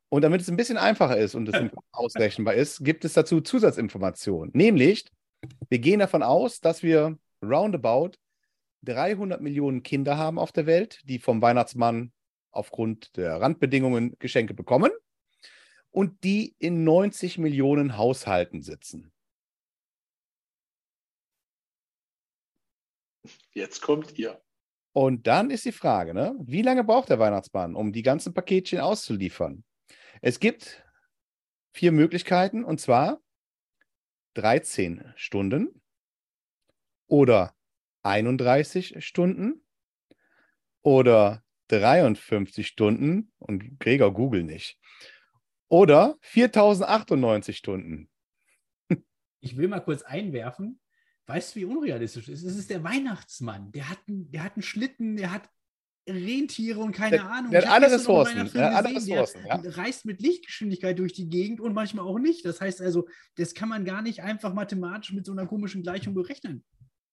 [0.09, 4.51] Und damit es ein bisschen einfacher ist und es ausrechenbar ist, gibt es dazu Zusatzinformationen.
[4.53, 5.05] Nämlich,
[5.69, 8.11] wir gehen davon aus, dass wir roundabout
[8.85, 12.11] 300 Millionen Kinder haben auf der Welt, die vom Weihnachtsmann
[12.51, 14.91] aufgrund der Randbedingungen Geschenke bekommen
[15.91, 19.11] und die in 90 Millionen Haushalten sitzen.
[23.51, 24.41] Jetzt kommt ihr.
[24.93, 26.35] Und dann ist die Frage, ne?
[26.39, 29.63] wie lange braucht der Weihnachtsmann, um die ganzen Paketchen auszuliefern?
[30.21, 30.85] Es gibt
[31.73, 33.21] vier Möglichkeiten und zwar
[34.35, 35.81] 13 Stunden
[37.07, 37.53] oder
[38.05, 39.61] 31 Stunden
[40.81, 44.77] oder 53 Stunden und Gregor Google nicht.
[45.67, 48.09] Oder 4098 Stunden.
[49.41, 50.79] Ich will mal kurz einwerfen.
[51.27, 52.51] Weißt du, wie unrealistisch es ist?
[52.51, 53.71] Es ist der Weihnachtsmann.
[53.71, 55.49] Der hat, einen, der hat einen Schlitten, der hat
[56.07, 57.49] Rentiere und keine Der- Ahnung.
[57.51, 58.51] der hat alle Ressourcen.
[58.53, 62.45] Der hat alle Ressourcen, Der reist mit Lichtgeschwindigkeit durch die Gegend und manchmal auch nicht.
[62.45, 66.13] Das heißt also, das kann man gar nicht einfach mathematisch mit so einer komischen Gleichung
[66.13, 66.63] berechnen.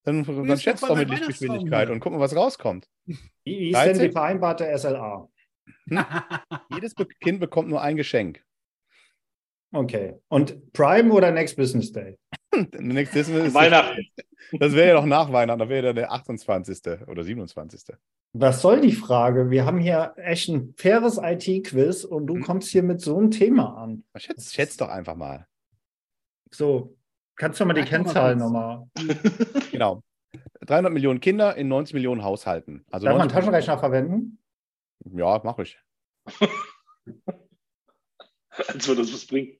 [0.04, 2.88] Dann, dann schätzt doch mit Lichtgeschwindigkeit und guck mal, was rauskommt.
[3.06, 4.02] Wie, wie ist denn 13?
[4.06, 5.28] die vereinbarte SLA?
[6.74, 8.42] Jedes Be Kind bekommt nur ein Geschenk.
[9.72, 10.14] Okay.
[10.28, 12.18] Und Prime oder Next Business Day?
[12.78, 14.02] Nächstes ist, Weihnachten.
[14.52, 17.06] das wäre ja noch nach Weihnachten, da wäre ja der 28.
[17.06, 17.96] oder 27.
[18.34, 19.50] Was soll die Frage?
[19.50, 22.42] Wir haben hier echt ein faires IT-Quiz und du Hm.
[22.42, 24.04] kommst hier mit so einem Thema an.
[24.16, 25.46] Schätz, schätz doch einfach mal.
[26.50, 26.96] So,
[27.42, 28.86] kannst du mal die Kennzahlen nochmal?
[29.72, 30.02] Genau.
[30.60, 32.84] 300 Millionen Kinder in 90 Millionen Haushalten.
[32.92, 34.38] Also Darf man einen 90 Taschenrechner verwenden?
[35.12, 35.78] Ja, mache ich.
[38.50, 39.58] Als würde das was bringen.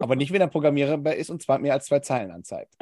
[0.00, 2.74] Aber nicht, wenn er programmierbar ist und zwar mehr als zwei Zeilen anzeigt.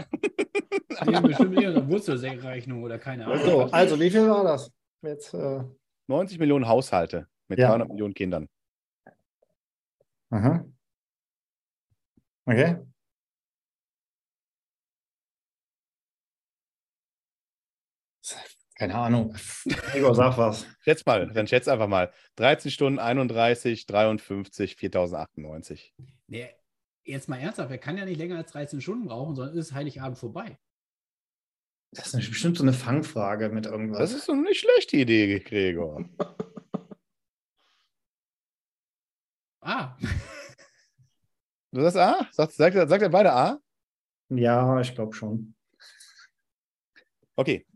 [1.07, 3.45] Die haben bestimmt ihre Wurzelrechnung oder keine Ahnung.
[3.45, 4.73] So, also wie viel war das?
[5.03, 5.61] Jetzt, äh,
[6.07, 7.69] 90 Millionen Haushalte mit Ja.
[7.69, 8.49] 300 Millionen Kindern.
[10.31, 10.65] aha.
[12.47, 12.79] Okay.
[18.77, 19.35] Keine Ahnung.
[19.95, 20.67] Igor, sag was.
[20.81, 22.13] Schätz mal, dann schätz einfach mal.
[22.37, 25.95] 13 Stunden 31, 53, 4098.
[26.27, 26.49] Nee,
[27.05, 30.19] jetzt mal ernsthaft, er kann ja nicht länger als 13 Stunden brauchen, sondern ist Heiligabend
[30.19, 30.59] vorbei.
[31.93, 33.99] Das ist bestimmt so eine Fangfrage mit irgendwas.
[34.01, 36.05] Das ist so eine nicht schlechte Idee, Gregor.
[39.67, 39.97] Ah,
[41.73, 42.29] Du sagst A?
[42.33, 43.59] Sagt, sagt, sagt er beide A?
[44.29, 45.55] ja, ich glaube schon.
[47.35, 47.67] Okay.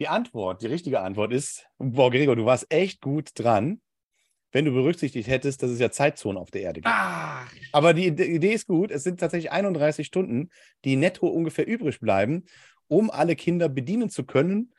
[0.00, 3.80] Die Antwort, die richtige Antwort ist, boah, Gregor, du warst echt gut dran,
[4.50, 6.92] wenn du berücksichtigt hättest, dass es ja Zeitzonen auf der Erde gibt.
[6.92, 8.90] ah, Aber die Ide- Idee ist gut.
[8.90, 10.50] Es sind tatsächlich 31 Stunden,
[10.84, 12.44] die netto ungefähr übrig bleiben,
[12.88, 14.72] um alle Kinder bedienen zu können.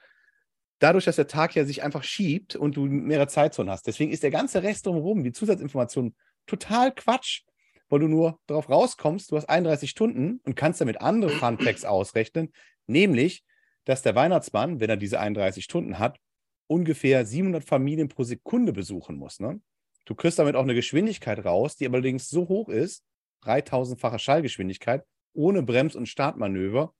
[0.79, 3.87] Dadurch, dass der Tag ja sich einfach schiebt und du mehrere Zeitzonen hast.
[3.87, 6.13] Deswegen ist der ganze Rest drumherum, die Zusatzinformation,
[6.45, 7.41] total Quatsch,
[7.89, 12.51] weil du nur darauf rauskommst, du hast 31 Stunden und kannst damit andere Funfacts ausrechnen,
[12.87, 13.43] nämlich,
[13.85, 16.19] dass der Weihnachtsmann, wenn er diese 31 Stunden hat,
[16.67, 19.39] ungefähr 700 Familien pro Sekunde besuchen muss.
[19.39, 19.61] Ne?
[20.05, 23.03] Du kriegst damit auch eine Geschwindigkeit raus, die allerdings so hoch ist,
[23.43, 26.93] 3000-fache Schallgeschwindigkeit, ohne Brems- und Startmanöver,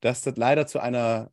[0.00, 1.30] dass das leider zu einer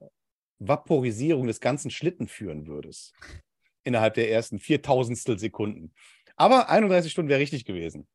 [0.60, 3.14] Vaporisierung des ganzen Schlitten führen würdest.
[3.84, 5.92] Innerhalb der ersten 4000 Sekunden.
[6.36, 8.08] Aber 31 Stunden wäre richtig gewesen.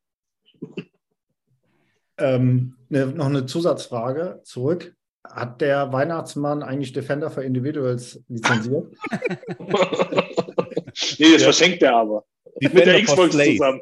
[2.17, 4.96] Ähm, ne, noch eine Zusatzfrage zurück.
[5.31, 8.91] Hat der Weihnachtsmann eigentlich Defender für Individuals lizenziert?
[11.19, 12.25] nee, das verschenkt er aber.
[12.59, 13.81] Mit der for Xbox zusammen.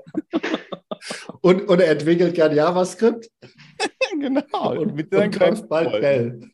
[1.42, 3.30] und, und er entwickelt gern JavaScript
[4.20, 4.80] genau.
[4.80, 6.02] und, mit und seinen kleinen kauft bald.
[6.02, 6.52] Bell.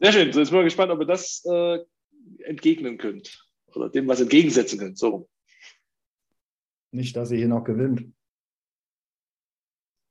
[0.00, 0.32] Sehr schön.
[0.32, 1.78] So, jetzt bin ich gespannt, ob ihr das äh,
[2.44, 3.46] entgegnen könnt.
[3.74, 4.98] Oder dem was entgegensetzen könnt.
[4.98, 5.28] So.
[6.90, 8.12] Nicht, dass ihr hier noch gewinnt.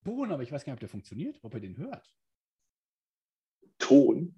[0.04, 2.14] Ton, aber ich weiß gar nicht, ob der funktioniert, ob er den hört.
[3.78, 4.36] Ton.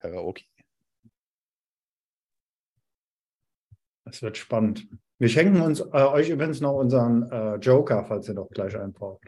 [0.00, 0.44] Karaoke.
[4.04, 4.88] Das wird spannend.
[5.18, 8.92] Wir schenken uns äh, euch übrigens noch unseren äh, Joker, falls ihr noch gleich einen
[8.92, 9.24] braucht.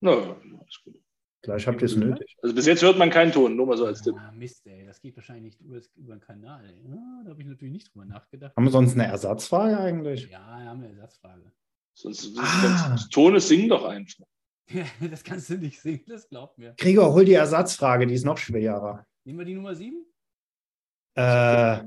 [0.00, 1.02] Na, alles gut.
[1.40, 2.36] Gleich habt ihr es nötig.
[2.40, 4.14] Also bis jetzt hört man keinen Ton, nur mal so als Tipp.
[4.16, 6.64] Ah, Mist, ey, das geht wahrscheinlich nicht über, über den Kanal.
[6.66, 6.84] Ey.
[6.86, 8.54] Ah, da habe ich natürlich nicht drüber nachgedacht.
[8.54, 10.30] Haben wir sonst eine Ersatzfrage eigentlich?
[10.30, 11.50] Ja, da haben wir eine Ersatzfrage.
[11.94, 12.88] Sonst Ah.
[12.88, 14.24] sonst- Ton ist singen doch einfach.
[15.10, 16.74] das kannst du nicht singen, das glaubt mir.
[16.78, 19.04] Gregor, hol die Ersatzfrage, die ist noch schwerer.
[19.24, 20.04] Nehmen wir die Nummer 7?
[21.14, 21.82] Äh,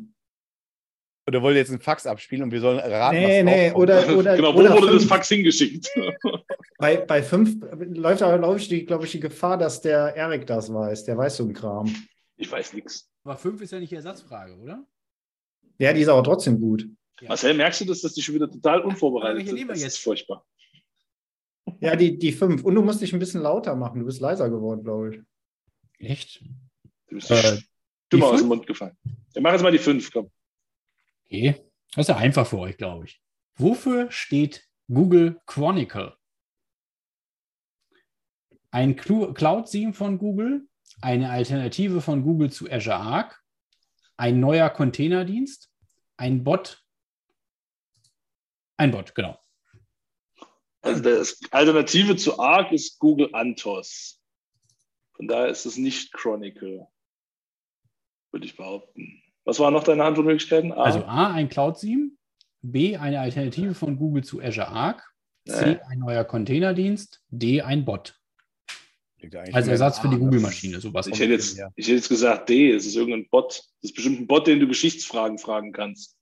[1.28, 4.08] Oder wollt ihr jetzt einen Fax abspielen und wir sollen raten, nee, was nee, oder,
[4.18, 5.08] oder, Genau, wo oder wurde das fünf.
[5.08, 5.89] Fax hingeschickt?
[6.78, 10.45] Bei, bei fünf läuft aber, glaube ich, die, glaube ich, die Gefahr, dass der Erik
[10.45, 11.06] das weiß.
[11.06, 11.91] Der weiß so einen Kram.
[12.36, 13.10] Ich weiß nichts.
[13.24, 14.86] Aber 5 ist ja nicht die Ersatzfrage, oder?
[15.80, 16.86] Ja, die ist aber trotzdem gut.
[17.22, 17.30] Ja.
[17.30, 19.68] Marcel, merkst du das, dass die schon wieder total unvorbereitet sind?
[19.70, 19.95] Das jetzt?
[19.95, 20.45] ist furchtbar.
[21.80, 22.63] Ja, die, die fünf.
[22.63, 23.99] Und du musst dich ein bisschen lauter machen.
[23.99, 25.22] Du bist leiser geworden, glaube ich.
[25.99, 26.43] Echt?
[27.07, 27.59] Du bist Äh,
[28.11, 28.47] die aus dem?
[28.49, 28.97] Mund gefallen.
[29.34, 30.30] Wir machen jetzt mal die fünf, komm.
[31.26, 31.55] Okay.
[31.95, 33.22] Das ist ja einfach für euch, glaube ich.
[33.55, 36.16] Wofür steht Google Chronicle?
[38.72, 40.68] Ein Cloud-Theme von Google,
[41.01, 43.41] eine Alternative von Google zu Azure Arc,
[44.18, 45.72] ein neuer Containerdienst,
[46.18, 46.84] ein Bot.
[48.78, 49.39] Ein Bot, genau.
[50.82, 54.21] Also das Alternative zu Arc ist Google Antos.
[55.13, 56.88] Von daher ist es nicht Chronicle,
[58.32, 59.23] würde ich behaupten.
[59.45, 60.71] Was waren noch deine Antwortmöglichkeiten?
[60.73, 60.84] A?
[60.84, 62.11] Also A, ein Cloud-Theme,
[62.61, 65.03] B, eine Alternative von Google zu Azure Arc,
[65.47, 65.80] C, Äh.
[65.88, 68.19] ein neuer Containerdienst, D, ein Bot.
[69.53, 70.19] Als Ersatz für die ne?
[70.19, 71.07] Google-Maschine, sowas.
[71.07, 71.71] ich, hätte jetzt, ja.
[71.76, 73.57] ich hätte jetzt gesagt D, es ist irgendein Bot.
[73.82, 76.14] Das ist bestimmt ein Bot, den du Geschichtsfragen fragen kannst.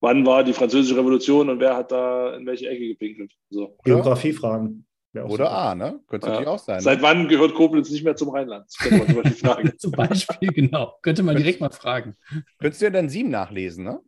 [0.00, 3.32] Wann war die französische Revolution und wer hat da in welche Ecke gepinkelt?
[3.50, 3.76] So.
[3.84, 4.84] Geografiefragen.
[5.14, 5.50] Oder.
[5.50, 6.00] A, ne?
[6.06, 6.32] Könnte Ja.
[6.34, 6.80] natürlich auch sein.
[6.80, 7.02] Seit ne?
[7.02, 8.66] wann gehört Koblenz nicht mehr zum Rheinland?
[8.66, 9.78] Das könnte man zum Beispiel fragen.
[9.78, 10.94] Zum Beispiel, genau.
[11.02, 12.16] Könnte man direkt mal fragen.
[12.58, 14.00] Könntest du ja dann 7 nachlesen, ne?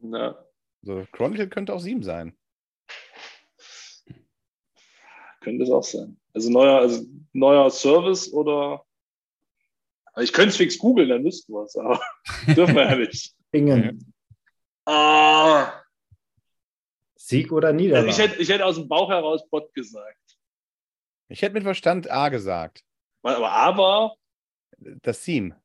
[0.00, 0.38] Ja.
[0.82, 2.36] So, Chronicle könnte auch 7 sein.
[5.40, 6.16] Könnte es auch sein.
[6.34, 8.84] Also neuer, also neuer Service oder.
[10.20, 12.00] Ich könnte es fix googeln, dann wüssten wir es, aber
[12.54, 13.34] dürfen wir ja nicht.
[13.50, 14.11] Bingen.
[14.84, 15.82] Ah,
[17.16, 18.08] Sieg oder also Niederlage?
[18.10, 20.18] ich, hätte, ich hätte aus dem Bauch heraus Bot gesagt.
[21.28, 22.84] Ich hätte mit Verstand A gesagt.
[23.22, 24.16] Aber aber,
[25.02, 25.56] Das Theme.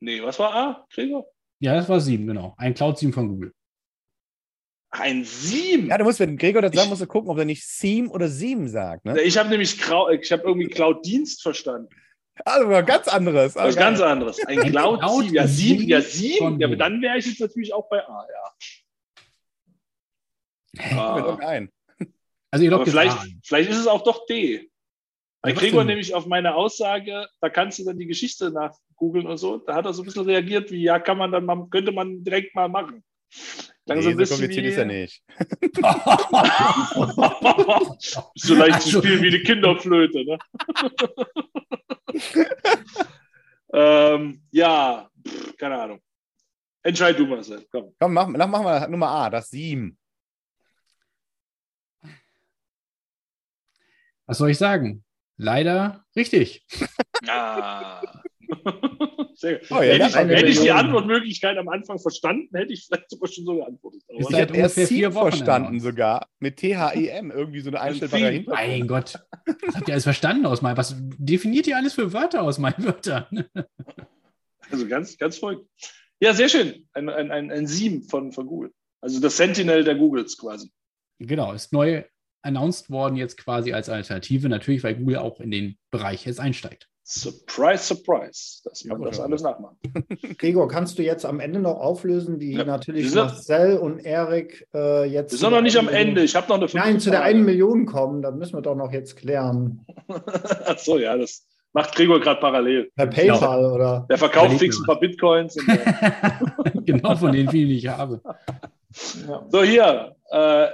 [0.00, 1.26] nee, was war A, Gregor?
[1.60, 2.54] Ja, das war sieben, genau.
[2.56, 3.54] Ein Cloud-Theme von Google.
[4.90, 5.88] Ein Sieben.
[5.88, 8.26] Ja, du musst, wenn Gregor das sagen, musst du gucken, ob er nicht Theme oder
[8.30, 9.04] Theme sagt.
[9.04, 9.20] Ne?
[9.20, 11.88] Ich habe nämlich Grau, ich habe irgendwie Cloud-Dienst verstanden.
[12.44, 13.54] Also was ganz anderes.
[13.56, 14.38] Was Aber ganz anderes.
[14.46, 15.34] Ein Cloud, Cloud- Sieben.
[15.34, 16.38] Ja, sieben, ja, Sieben sieben.
[16.38, 16.78] von Ja, aber wo?
[16.78, 18.52] dann wäre ich jetzt natürlich auch bei A, ja.
[20.98, 21.20] Ah.
[21.20, 21.70] doch ein.
[22.50, 24.70] Also ihr vielleicht, A vielleicht ist es auch doch D.
[25.42, 29.58] Was Gregor nämlich auf meine Aussage, da kannst du dann die Geschichte nachgoogeln und so,
[29.58, 32.54] da hat er so ein bisschen reagiert, wie ja, kann man dann könnte man direkt
[32.54, 33.04] mal machen.
[33.84, 35.22] Klang Nee, so ein bisschen kompliziert wie, ist er nicht.
[38.34, 40.38] so leicht zu spielen wie eine Kinderflöte, ne?
[43.72, 46.00] ähm, ja, pff, keine Ahnung.
[46.82, 47.68] Entscheid du mal, Seth.
[47.70, 47.94] Komm.
[47.98, 49.96] Komm, mach, mach, mach mal Nummer A, das Theme.
[54.26, 55.04] Was soll ich sagen?
[55.36, 56.66] Leider richtig.
[57.26, 58.02] Ah.
[59.38, 59.70] Sehr gut.
[59.70, 60.70] Oh, ja, hätte, ich, hätte ich die.
[60.72, 64.02] Antwortmöglichkeit am Anfang verstanden, hätte ich vielleicht sogar schon so geantwortet.
[64.08, 66.26] Aber Ist Ich seit habe erst ungefähr vier Wochen verstanden sogar.
[66.40, 67.30] Mit T-H-E-M.
[67.30, 68.30] Irgendwie so eine einstellbare.
[68.30, 68.58] Hintergrund.
[68.58, 69.14] Mein Gott.
[69.64, 70.76] Was habt ihr alles verstanden aus meinem?
[70.76, 73.44] Was definiert ihr alles für Wörter aus meinen Wörtern?
[74.70, 75.68] Also ganz, ganz verrückt.
[76.20, 76.88] Ja, sehr schön.
[76.92, 78.72] Ein, ein, ein, ein Sieben von, von Google.
[79.00, 80.72] Also das Sentinel der Googles quasi.
[81.20, 82.02] Genau, ist neu
[82.42, 86.88] announced worden jetzt quasi als Alternative, natürlich, weil Google auch in den Bereich jetzt einsteigt.
[87.10, 89.76] Surprise, surprise, dass man das alles nachmacht.
[90.38, 92.64] Gregor, kannst du jetzt am Ende noch auflösen, wie Ja.
[92.64, 95.32] natürlich sind- Marcel und Erik äh, jetzt.
[95.32, 96.22] Wir sind noch nicht am Ende.
[96.22, 97.30] Ich habe noch eine fünfte Nein, zu der Frage.
[97.34, 98.20] einen Million kommen.
[98.20, 99.86] Das müssen wir doch noch jetzt klären.
[100.66, 102.90] Ach so, ja, das macht Gregor gerade parallel.
[102.94, 104.06] Per PayPal oder.
[104.10, 105.56] Der verkauft fix ein paar Bitcoins.
[105.56, 108.20] Und, äh, genau von den vielen, die ich habe.
[109.26, 109.46] Ja.
[109.48, 110.14] so, hier.
[110.30, 110.66] Äh,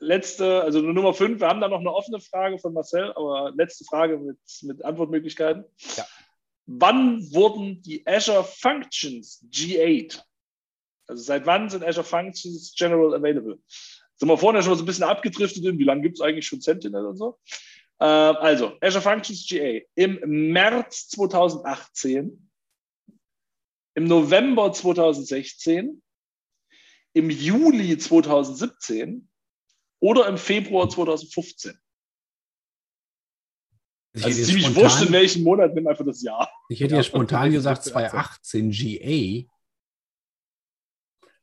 [0.00, 1.40] letzte, also Nummer fünf.
[1.40, 5.64] Wir haben da noch eine offene Frage von Marcel, aber letzte Frage mit, mit Antwortmöglichkeiten.
[5.96, 6.06] Ja.
[6.66, 10.22] Wann wurden die Azure Functions G8?
[11.06, 13.58] Also seit wann sind Azure Functions General Available?
[14.16, 16.20] Sind wir vorhin ja schon mal so ein bisschen abgedriftet in, wie lange gibt es
[16.20, 17.38] eigentlich schon Sentinel und so?
[17.98, 20.20] Äh, also, Azure Functions GA im
[20.52, 22.50] März 2018,
[23.94, 26.02] im November 2016,
[27.12, 29.29] im Juli 2017
[30.00, 31.78] oder im Februar 2015.
[34.12, 36.50] Ich Also ziemlich spontan- wurscht, in welchem Monat, nimm einfach das Jahr.
[36.68, 37.92] Ich hätte Ja, jetzt spontan 15, gesagt 18.
[37.92, 39.46] 2018 GA.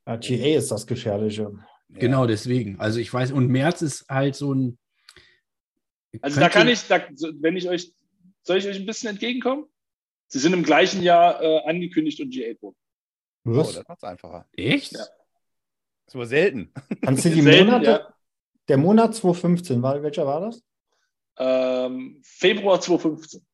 [0.06, 1.42] Ja, GA ist das Gefährliche.
[1.88, 1.98] Ja.
[1.98, 2.78] Genau deswegen.
[2.78, 4.78] Also ich weiß, und März ist halt so ein.
[6.20, 7.06] Also da kann ich, da,
[7.40, 7.92] wenn ich euch,
[8.42, 9.64] soll ich euch ein bisschen entgegenkommen?
[10.26, 12.76] Sie sind im gleichen Jahr äh, angekündigt und GA wurden.
[13.46, 13.72] Oh, Was?
[13.74, 14.46] das macht's einfacher.
[14.52, 14.92] Echt?
[14.92, 14.98] Ja.
[14.98, 15.08] Das
[16.08, 16.72] ist aber selten.
[17.02, 17.90] Kannst du die Selten, Monate?
[17.90, 18.14] ja.
[18.68, 20.62] Der Monat 2015, war, welcher war das?
[21.38, 23.46] Ähm, Februar 2015.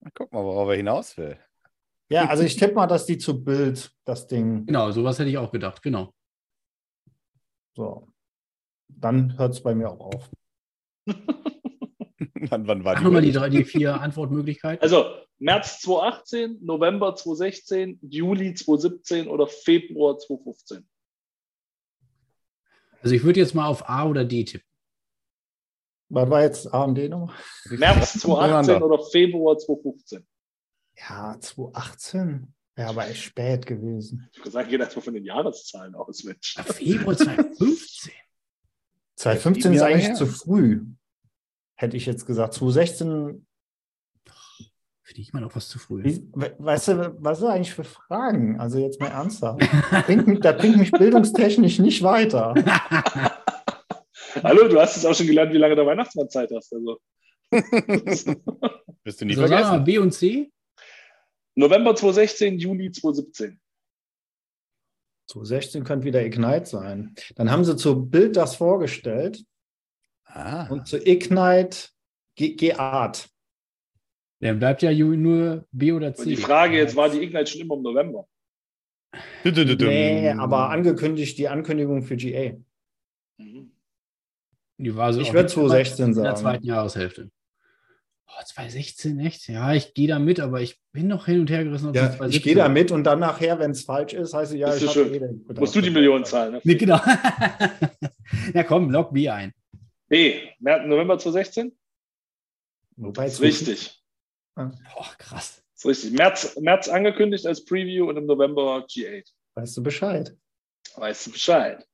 [0.00, 1.38] Na, Guck mal, worauf er hinaus will.
[2.10, 4.66] Ja, also ich tippe mal, dass die zu Bild das Ding.
[4.66, 6.12] Genau, sowas hätte ich auch gedacht, genau.
[7.74, 8.08] So.
[8.88, 10.30] Dann hört es bei mir auch auf.
[11.06, 13.04] wann, wann war die?
[13.04, 14.82] nochmal die, drei- die vier Antwortmöglichkeiten.
[14.82, 15.06] Also
[15.38, 20.86] März 2018, November 2016, Juli 2017 oder Februar 2015.
[23.04, 24.66] Also ich würde jetzt mal auf A oder D tippen.
[26.08, 27.34] Was war jetzt AMD noch?
[27.70, 30.26] März 2018 oder Februar 2015?
[30.96, 32.54] Ja, 2018.
[32.78, 34.28] Ja, aber echt spät gewesen.
[34.32, 36.56] Ich würde sagen, geht erstmal von den Jahreszahlen aus, Mensch.
[36.64, 38.12] Februar 2015.
[39.16, 40.14] 2015 Sieben ist eigentlich her.
[40.14, 40.86] zu früh.
[41.74, 42.54] Hätte ich jetzt gesagt.
[42.54, 43.46] 2016,
[45.06, 46.02] Finde ich immer noch was zu früh.
[46.02, 48.58] wie, we- weißt du, was sind eigentlich für Fragen?
[48.58, 49.60] Also jetzt mal ernsthaft.
[50.06, 52.54] Bringt, mich- das bringt mich bildungstechnisch nicht weiter.
[54.42, 56.72] Hallo, du hast es auch schon gelernt, wie lange du Weihnachtsmann Zeit hast.
[56.72, 56.98] Also.
[57.52, 59.84] Wirst du nie so, wir mal vergessen.
[59.84, 60.50] B und C.
[61.54, 63.60] November 2016, Juli 2017.
[65.28, 67.14] 2016 könnte wieder Ignite sein.
[67.36, 69.44] Dann haben sie zu Bild das vorgestellt
[70.24, 70.66] Ah.
[70.68, 71.88] und zu Ignite
[72.36, 73.28] Ge- Geart.
[74.44, 76.22] Dann bleibt ja nur B oder C.
[76.22, 78.28] Und die Frage jetzt, war die Ignite schon immer im November?
[79.42, 82.52] Nee, aber angekündigt die Ankündigung für GA.
[83.38, 83.72] Mhm.
[84.76, 86.36] Die war so Ich würde jeden Fall 2016 In der sagen.
[86.36, 87.30] zweiten Jahreshälfte.
[88.26, 89.48] Oh, 2016, echt?
[89.48, 91.94] Ja, ich gehe da mit, aber ich bin noch hin und her gerissen.
[91.94, 94.52] Ja, es 2017 ich gehe da mit und dann nachher, wenn es falsch ist, heißt
[94.52, 95.14] es ja, Ist ich schön.
[95.14, 95.54] eh.
[95.58, 96.52] Musst du die Millionen zahlen?
[96.52, 96.60] Ne?
[96.64, 97.00] Nee, genau.
[98.54, 99.54] ja, komm, log B ein.
[100.08, 101.72] B, März, November 2016?
[102.96, 104.03] Wobei ist richtig.
[104.54, 105.62] Boah, krass.
[105.74, 106.12] Ist richtig.
[106.12, 109.26] März, März angekündigt als Preview und im November G8.
[109.54, 110.34] Weißt du Bescheid?
[110.96, 111.84] Weißt du Bescheid?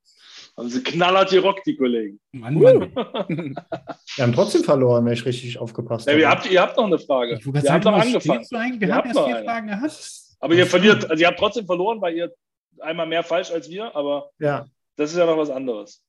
[0.57, 2.19] Haben sie knallhart gerockt, die Kollegen.
[2.33, 2.93] Mann, Mann.
[2.95, 6.21] Wir haben trotzdem verloren, wenn ich richtig aufgepasst Ja, habe.
[6.21, 7.39] ihr, habt, ihr habt noch eine Frage.
[7.39, 8.45] Ich Ihr habt noch angefangen.
[8.79, 9.45] Wir Ihr haben habt erst vier eine.
[9.45, 10.11] Fragen gehabt.
[10.39, 12.33] Aber ihr verliert, also ihr habt trotzdem verloren, weil ihr
[12.79, 14.65] einmal mehr falsch als wir, aber ja,
[14.97, 16.03] das ist ja noch was anderes.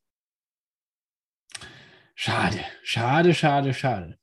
[2.14, 4.18] Schade, schade, schade, schade.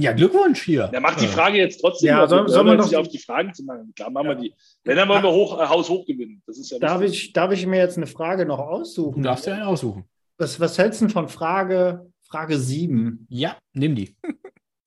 [0.00, 0.88] Ja, Glückwunsch hier.
[0.88, 2.08] Der macht die Frage jetzt trotzdem.
[2.08, 3.92] Ja, soll- Wir soll man doch- sich auf die Fragen zu machen.
[3.94, 4.40] Klar, machen wir Ja.
[4.40, 4.54] die.
[4.84, 6.42] Wenn, dann wollen wir hoch, äh, Haus hoch gewinnen.
[6.46, 7.26] Das ist ja darf wichtig.
[7.26, 9.22] ich, darf ich mir jetzt eine Frage noch Du aussuchen?
[9.22, 10.04] darfst dir einen aussuchen.
[10.38, 13.26] Was, was hältst du denn von Frage, Frage 7?
[13.28, 14.16] Ja, nimm die.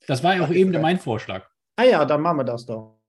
[0.07, 1.47] Das war ja auch eben mein Vorschlag.
[1.75, 2.99] Ah ja, dann machen wir das doch.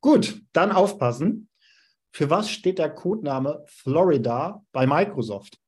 [0.00, 1.48] Gut, dann aufpassen.
[2.12, 5.58] Für was steht der Codename Florida bei Microsoft?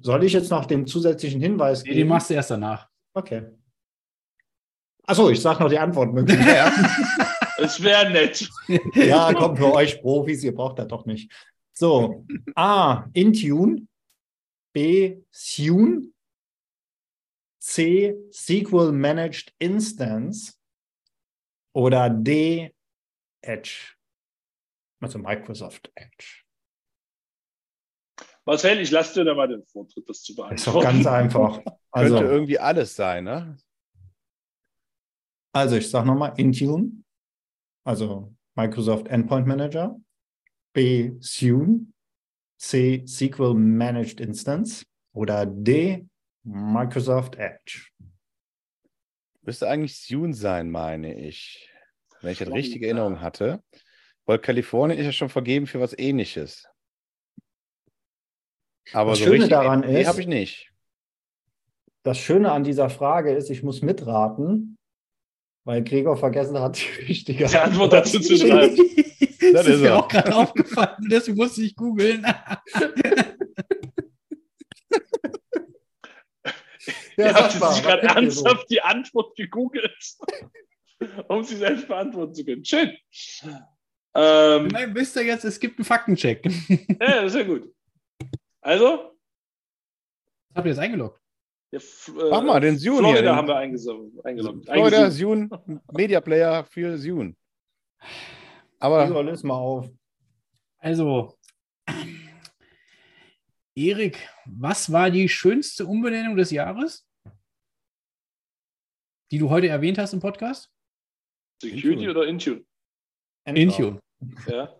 [0.00, 1.98] Soll ich jetzt noch den zusätzlichen Hinweis Nee, geben?
[2.00, 2.88] den machst du erst danach.
[3.14, 3.46] Okay.
[5.06, 5.76] Achso, ich sage noch die.
[5.76, 6.72] Ja,
[7.58, 8.48] Es wäre nett.
[8.94, 11.32] ja, kommt für euch Profis, ihr braucht das doch nicht.
[11.72, 13.86] So, A, Intune,
[14.72, 16.12] B, Sune,
[17.60, 20.54] C, SQL Managed Instance
[21.72, 22.74] oder D,
[23.40, 23.94] Edge.
[25.00, 26.43] Also Microsoft Edge.
[28.46, 30.74] Marcel, ich lasse dir da mal den Vortritt, das zu Das ist beantworten.
[30.74, 31.56] doch ganz einfach.
[31.64, 33.56] könnte Also, irgendwie alles sein, ne?
[35.52, 37.04] also ich sage nochmal Intune,
[37.84, 39.96] also Microsoft Endpoint Manager,
[40.72, 41.86] B, Sune,
[42.58, 46.06] C, SQL Managed Instance oder D,
[46.42, 47.88] Microsoft Edge.
[49.42, 51.70] Müsste eigentlich Sune sein, meine ich.
[52.20, 53.62] Wenn ich das richtige Erinnerung hatte.
[54.24, 56.66] Weil Kalifornien ist ja schon vergeben für was ähnliches.
[58.92, 60.70] Aber Das so Schöne daran ist- habe ich nicht.
[62.02, 64.76] Das Schöne an dieser Frage ist, ich muss mitraten,
[65.64, 68.76] weil Gregor vergessen hat, die richtige Die Antwort dazu zu schreiben.
[68.76, 72.26] das, Das ist ist mir auch gerade aufgefallen, deswegen musste ich googeln.
[77.16, 78.44] Ja, Ihr habt was gerade ihr so?
[78.44, 80.04] ernsthaft die Antwort gegoogelt,
[81.28, 82.64] um sie selbst beantworten zu können.
[82.64, 82.90] Schön.
[84.16, 86.44] Ähm, Nein, wisst ihr jetzt, es gibt einen Faktencheck.
[86.68, 87.72] ja, das ist ja gut.
[88.64, 89.14] Also,
[90.54, 91.20] Habt ihr jetzt eingeloggt?
[91.70, 94.24] ja, F- äh, Mach mal, den Sune Florida hier, den- haben wir eingesammelt.
[94.24, 94.64] eingeloggt.
[94.64, 95.10] Florida.
[95.10, 95.50] Sune,
[95.92, 97.36] Media Player für Sune.
[98.78, 99.90] Aber Gregor, löse mal auf.
[100.78, 101.36] Also,
[103.76, 107.06] Erik, was war die schönste Umbenennung des Jahres,
[109.30, 110.70] die du heute erwähnt hast im Podcast?
[111.60, 112.64] Security oder Intune?
[113.46, 114.00] Intune.
[114.48, 114.78] Ja.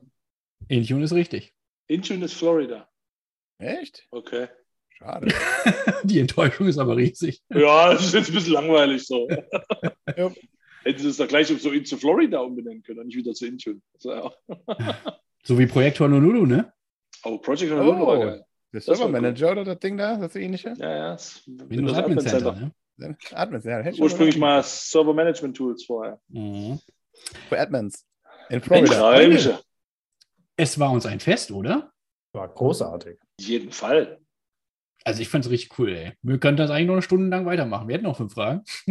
[0.68, 1.52] Intune ist richtig.
[1.88, 2.88] Intune ist Florida.
[3.58, 4.06] Echt?
[4.10, 4.48] Okay.
[4.90, 5.28] Schade.
[6.04, 7.42] Die Enttäuschung ist aber riesig.
[7.50, 9.28] Ja, das ist jetzt ein bisschen langweilig so.
[10.16, 10.30] Ja.
[10.84, 13.46] Hätten sie es doch gleich so in zu Florida umbenennen können, und nicht wieder zu
[13.46, 13.80] Intune.
[14.02, 16.72] War ja- So wie Projekt Honolulu, ne?
[17.24, 18.20] Oh, Project Honolulu war Oh.
[18.20, 18.44] geil.
[18.72, 20.74] Der Das war Server Manager oder das Ding da, das ähnliche?
[20.78, 21.12] Ja, ja.
[21.12, 23.16] das- Windows Admin Center, ne?
[23.32, 23.78] Admins, ja.
[23.78, 26.20] hätte ich schon Ursprünglich mal Server Management Tools vorher.
[26.28, 26.78] Mhm.
[27.48, 28.06] für Admins.
[28.50, 28.98] In Mensch, Florida.
[29.16, 29.58] Träumchen.
[30.56, 31.92] Es war uns ein Fest, oder?
[32.32, 33.18] War großartig.
[33.40, 34.18] Auf jeden Fall.
[35.06, 36.12] Also ich fand es richtig cool, ey.
[36.22, 37.88] Wir könnten das eigentlich noch eine Stunde lang weitermachen.
[37.88, 38.62] Wir hätten noch fünf Fragen.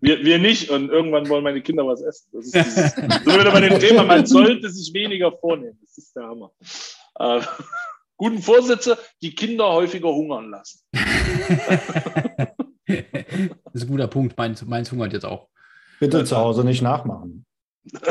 [0.00, 2.28] wir, wir nicht und irgendwann wollen meine Kinder was essen.
[2.32, 2.94] Das ist dieses,
[3.24, 5.76] so wieder bei dem Thema, man sollte sich weniger vornehmen.
[5.82, 6.52] Das ist der Hammer.
[7.18, 7.40] Äh,
[8.16, 10.82] Guten Vorsätze, die Kinder häufiger hungern lassen.
[10.92, 11.02] das
[13.72, 14.38] ist ein guter Punkt.
[14.38, 15.48] Meins, meins hungert jetzt auch.
[15.98, 17.44] Bitte zu Hause nicht nachmachen.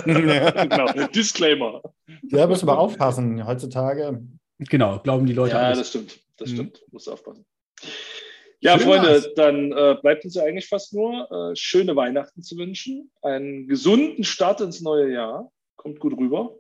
[0.06, 1.08] Genau.
[1.14, 1.82] Disclaimer.
[2.24, 3.46] Ja, müssen wir aufpassen.
[3.46, 4.22] Heutzutage.
[4.60, 5.80] Genau, glauben die Leute Ja, alles.
[5.80, 6.20] das stimmt.
[6.38, 6.54] Das Mhm.
[6.56, 6.84] stimmt.
[6.92, 7.46] Muss aufpassen.
[8.60, 9.34] Ja, Schön Freunde, war's.
[9.36, 14.24] dann äh, bleibt uns ja eigentlich fast nur äh, schöne Weihnachten zu wünschen, einen gesunden
[14.24, 15.52] Start ins neue Jahr.
[15.78, 16.56] Kommt gut rüber.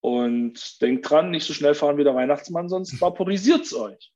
[0.00, 4.12] Und denkt dran, nicht so schnell fahren wie der Weihnachtsmann, sonst vaporisiert es euch.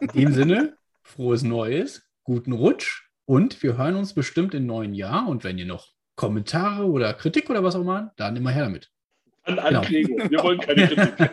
[0.00, 5.26] In dem Sinne, frohes Neues, guten Rutsch und wir hören uns bestimmt im neuen Jahr.
[5.26, 5.88] Und wenn ihr noch
[6.20, 8.90] Kommentare oder Kritik oder was auch immer, dann immer her damit.
[9.44, 9.78] An Genau.
[9.80, 10.30] Anregung.
[10.30, 11.32] Wir wollen keine Kritik.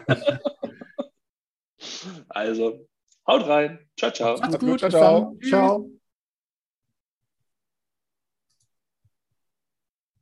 [2.29, 2.87] also,
[3.27, 3.79] haut rein.
[3.99, 4.37] Ciao, ciao.
[4.37, 4.79] Macht's gut.
[4.79, 5.37] Ciao, ciao.
[5.43, 5.89] Ciao.